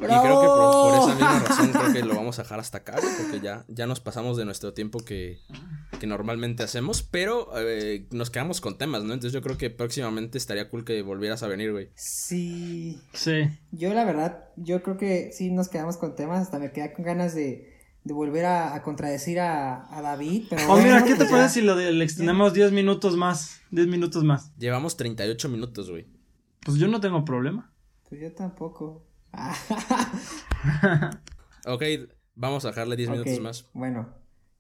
[0.05, 2.97] Y creo que por, esa misma razón creo que lo vamos a dejar hasta acá,
[3.19, 5.41] porque ya, ya nos pasamos de nuestro tiempo que,
[6.01, 9.15] que normalmente hacemos, pero eh, nos quedamos con temas, ¿no?
[9.15, 11.91] Entonces yo creo que próximamente estaría cool que volvieras a venir, güey.
[11.95, 13.01] Sí.
[13.13, 13.49] Sí.
[13.71, 17.05] Yo la verdad, yo creo que sí nos quedamos con temas, hasta me quedé con
[17.05, 17.73] ganas de,
[18.05, 20.47] de volver a, contradecir a, David.
[20.51, 23.61] Pero oh, mira, ¿qué te pues parece si lo le extendemos 10 minutos más?
[23.71, 24.57] 10 minutos más.
[24.57, 26.07] Llevamos 38 minutos, güey.
[26.65, 27.73] Pues yo no tengo problema.
[28.09, 29.05] Pues yo tampoco.
[31.67, 31.83] ok,
[32.35, 33.69] vamos a dejarle 10 minutos más.
[33.73, 34.09] Bueno,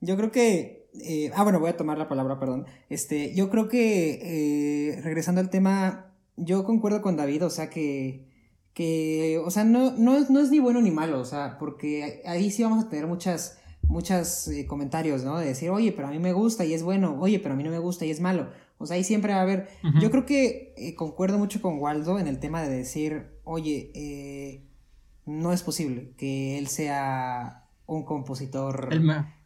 [0.01, 0.89] yo creo que.
[0.95, 2.67] Eh, ah, bueno, voy a tomar la palabra, perdón.
[2.89, 4.93] Este, yo creo que.
[4.93, 8.31] Eh, regresando al tema, yo concuerdo con David, o sea que.
[8.75, 12.51] Que, o sea, no, no, no es ni bueno ni malo, o sea, porque ahí
[12.51, 13.59] sí vamos a tener muchas
[13.89, 15.39] muchos eh, comentarios, ¿no?
[15.39, 17.63] De decir, oye, pero a mí me gusta y es bueno, oye, pero a mí
[17.63, 18.49] no me gusta y es malo.
[18.83, 19.69] O sea, ahí siempre va a haber.
[20.01, 24.65] Yo creo que eh, concuerdo mucho con Waldo en el tema de decir, oye, eh,
[25.27, 28.89] no es posible que él sea un compositor.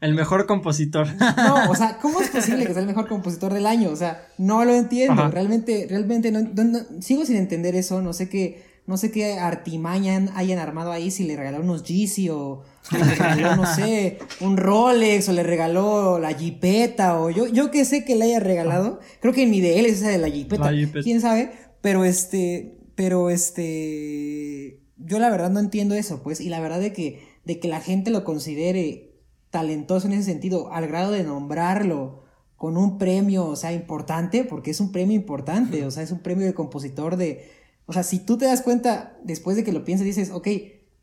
[0.01, 1.09] El, mejor compositor.
[1.37, 3.91] No, o sea, ¿cómo es posible que sea el mejor compositor del año?
[3.91, 5.29] O sea, no lo entiendo.
[5.29, 8.01] Realmente, realmente no, sigo sin entender eso.
[8.03, 12.29] No sé qué, no sé qué artimaña hayan armado ahí, si le regaló unos Yeezy
[12.29, 12.63] o
[12.93, 17.85] le regaló, no sé, un Rolex o le regaló la Jeepeta o yo, yo que
[17.85, 19.01] sé que le haya regalado.
[19.21, 20.71] Creo que ni de él es esa de la Jeepeta.
[21.03, 21.53] ¿Quién sabe?
[21.81, 26.93] Pero este, pero este, yo la verdad no entiendo eso, pues, y la verdad de
[26.93, 29.21] que, de que la gente lo considere
[29.51, 32.25] talentoso en ese sentido, al grado de nombrarlo
[32.57, 36.21] con un premio, o sea, importante, porque es un premio importante, o sea, es un
[36.21, 37.51] premio de compositor de,
[37.87, 40.49] o sea, si tú te das cuenta, después de que lo piensas, dices, ok,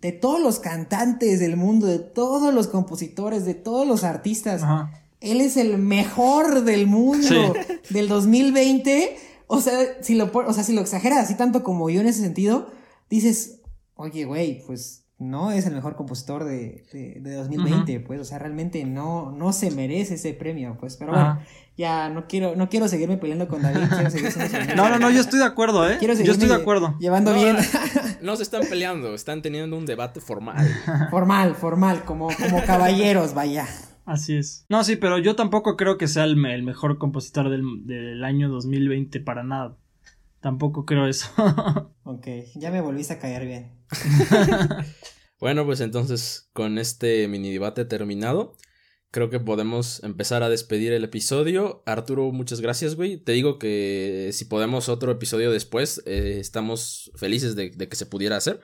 [0.01, 4.63] de todos los cantantes del mundo, de todos los compositores, de todos los artistas.
[5.21, 7.53] Él es el mejor del mundo
[7.89, 9.15] del 2020.
[9.47, 12.21] O sea, si lo, o sea, si lo exageras así tanto como yo en ese
[12.21, 12.67] sentido,
[13.09, 13.61] dices,
[13.95, 16.83] oye, güey, pues no es el mejor compositor de,
[17.21, 21.39] de, 2020, pues, o sea, realmente no, no se merece ese premio, pues, pero bueno,
[21.75, 25.21] ya no quiero, no quiero seguirme peleando con David, quiero seguir No, no, no, yo
[25.21, 25.97] estoy de acuerdo, ¿eh?
[25.99, 26.95] Quiero yo estoy de acuerdo.
[26.99, 27.57] Llevando bien.
[28.21, 30.65] No se están peleando, están teniendo un debate formal.
[31.11, 33.67] Formal, formal, como, como caballeros, vaya.
[34.05, 34.65] Así es.
[34.69, 39.19] No, sí, pero yo tampoco creo que sea el, mejor compositor del, del, año 2020
[39.19, 39.77] para nada.
[40.39, 41.27] Tampoco creo eso.
[42.03, 43.71] ok, ya me volviste a caer bien.
[45.39, 48.55] bueno, pues entonces con este mini debate terminado,
[49.13, 51.83] creo que podemos empezar a despedir el episodio.
[51.85, 53.17] Arturo, muchas gracias, güey.
[53.17, 58.37] Te digo que si podemos otro episodio después, eh, estamos felices de, que se pudiera
[58.37, 58.59] hacer.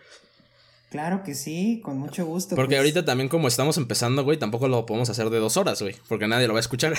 [0.90, 2.56] Claro que sí, con mucho gusto.
[2.56, 2.80] Porque pues.
[2.80, 6.28] ahorita también como estamos empezando, güey, tampoco lo podemos hacer de dos horas, güey, porque
[6.28, 6.96] nadie lo va a escuchar.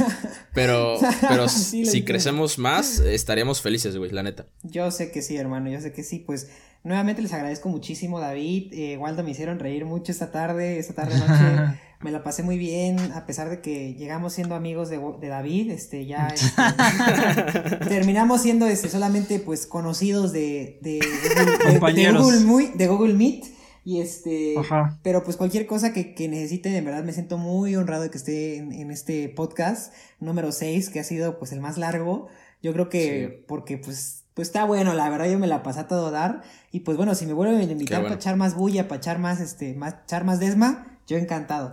[0.54, 0.98] pero
[1.28, 2.06] pero Sí, si entiendo.
[2.06, 4.46] crecemos más, estaríamos felices, güey, la neta.
[4.62, 6.20] Yo sé que sí, hermano, yo sé que sí.
[6.20, 6.48] Pues
[6.84, 8.72] nuevamente les agradezco muchísimo, David.
[8.72, 11.78] Eh, Waldo, me hicieron reír mucho esta tarde, esta tarde noche.
[12.00, 15.70] me la pasé muy bien, a pesar de que llegamos siendo amigos de, de David,
[15.70, 22.12] este, ya este, terminamos siendo este, solamente pues conocidos de, de, de-.
[22.12, 23.44] Google, de Google Meet.
[23.86, 24.98] Y este, Ajá.
[25.02, 28.16] pero pues cualquier cosa que, que necesiten, en verdad me siento muy honrado de que
[28.16, 32.28] esté en, en este podcast número 6, que ha sido pues el más largo.
[32.62, 33.44] Yo creo que Sí.
[33.46, 36.42] porque pues, pues está bueno, la verdad yo me la pasé a todo dar.
[36.72, 38.08] Y pues bueno, si me vuelven a invitar bueno.
[38.08, 41.72] para echar más bulla, para echar más, este, más, echar más desma, yo encantado.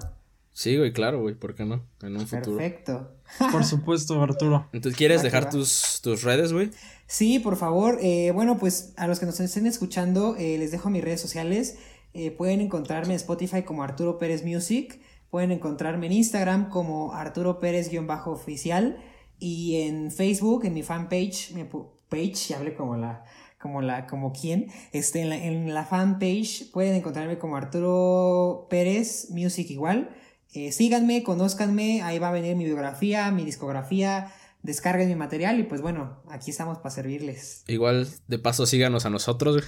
[0.53, 1.81] Sí, güey, claro, güey, ¿por qué no?
[2.01, 2.57] En un futuro.
[2.57, 3.15] Perfecto.
[3.51, 4.67] Por supuesto, Arturo.
[4.73, 6.71] Entonces, ¿quieres dejar tus, tus redes, güey?
[7.07, 7.97] Sí, por favor.
[8.01, 11.77] eh, bueno, pues a los que nos estén escuchando, eh, les dejo mis redes sociales.
[12.13, 14.99] Eh, pueden encontrarme en Spotify como Arturo Pérez Music.
[15.29, 18.97] Pueden encontrarme en Instagram como Arturo Pérez-oficial.
[19.39, 23.23] Y en Facebook, en mi fanpage, mi pu- page, ya hablé como la,
[23.59, 24.67] como la, como quién.
[24.91, 30.11] Este, en la, en la fanpage pueden encontrarme como Arturo Pérez Music igual.
[30.53, 34.33] Eh, síganme, conózcanme, ahí va a venir mi biografía, mi discografía,
[34.63, 37.63] descarguen mi material y pues bueno, aquí estamos para servirles.
[37.69, 39.63] Igual, de paso, síganos a nosotros.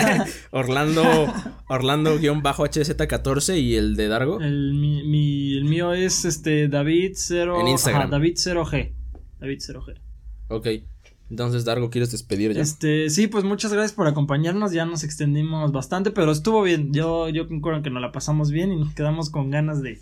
[0.52, 1.02] Orlando,
[1.68, 4.40] Orlando-HZ14 y el de Dargo.
[4.40, 8.02] El, mi, mi- el mío es este David 0 En Instagram.
[8.02, 8.92] ajá, David 0G.
[9.40, 10.00] David 0G.
[10.48, 10.66] Ok.
[11.30, 12.62] Entonces, Dargo, ¿quieres despedir ya?
[12.62, 14.72] Este, sí, pues muchas gracias por acompañarnos.
[14.72, 16.92] Ya nos extendimos bastante, pero estuvo bien.
[16.92, 20.00] Yo, yo concuerdo que nos la pasamos bien y nos quedamos con ganas de,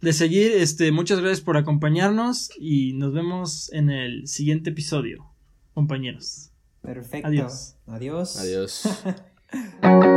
[0.00, 0.52] de seguir.
[0.52, 5.26] Este, muchas gracias por acompañarnos y nos vemos en el siguiente episodio,
[5.74, 6.50] compañeros.
[6.80, 7.28] Perfecto.
[7.28, 7.76] Adiós.
[7.86, 8.36] Adiós.
[8.38, 8.88] Adiós.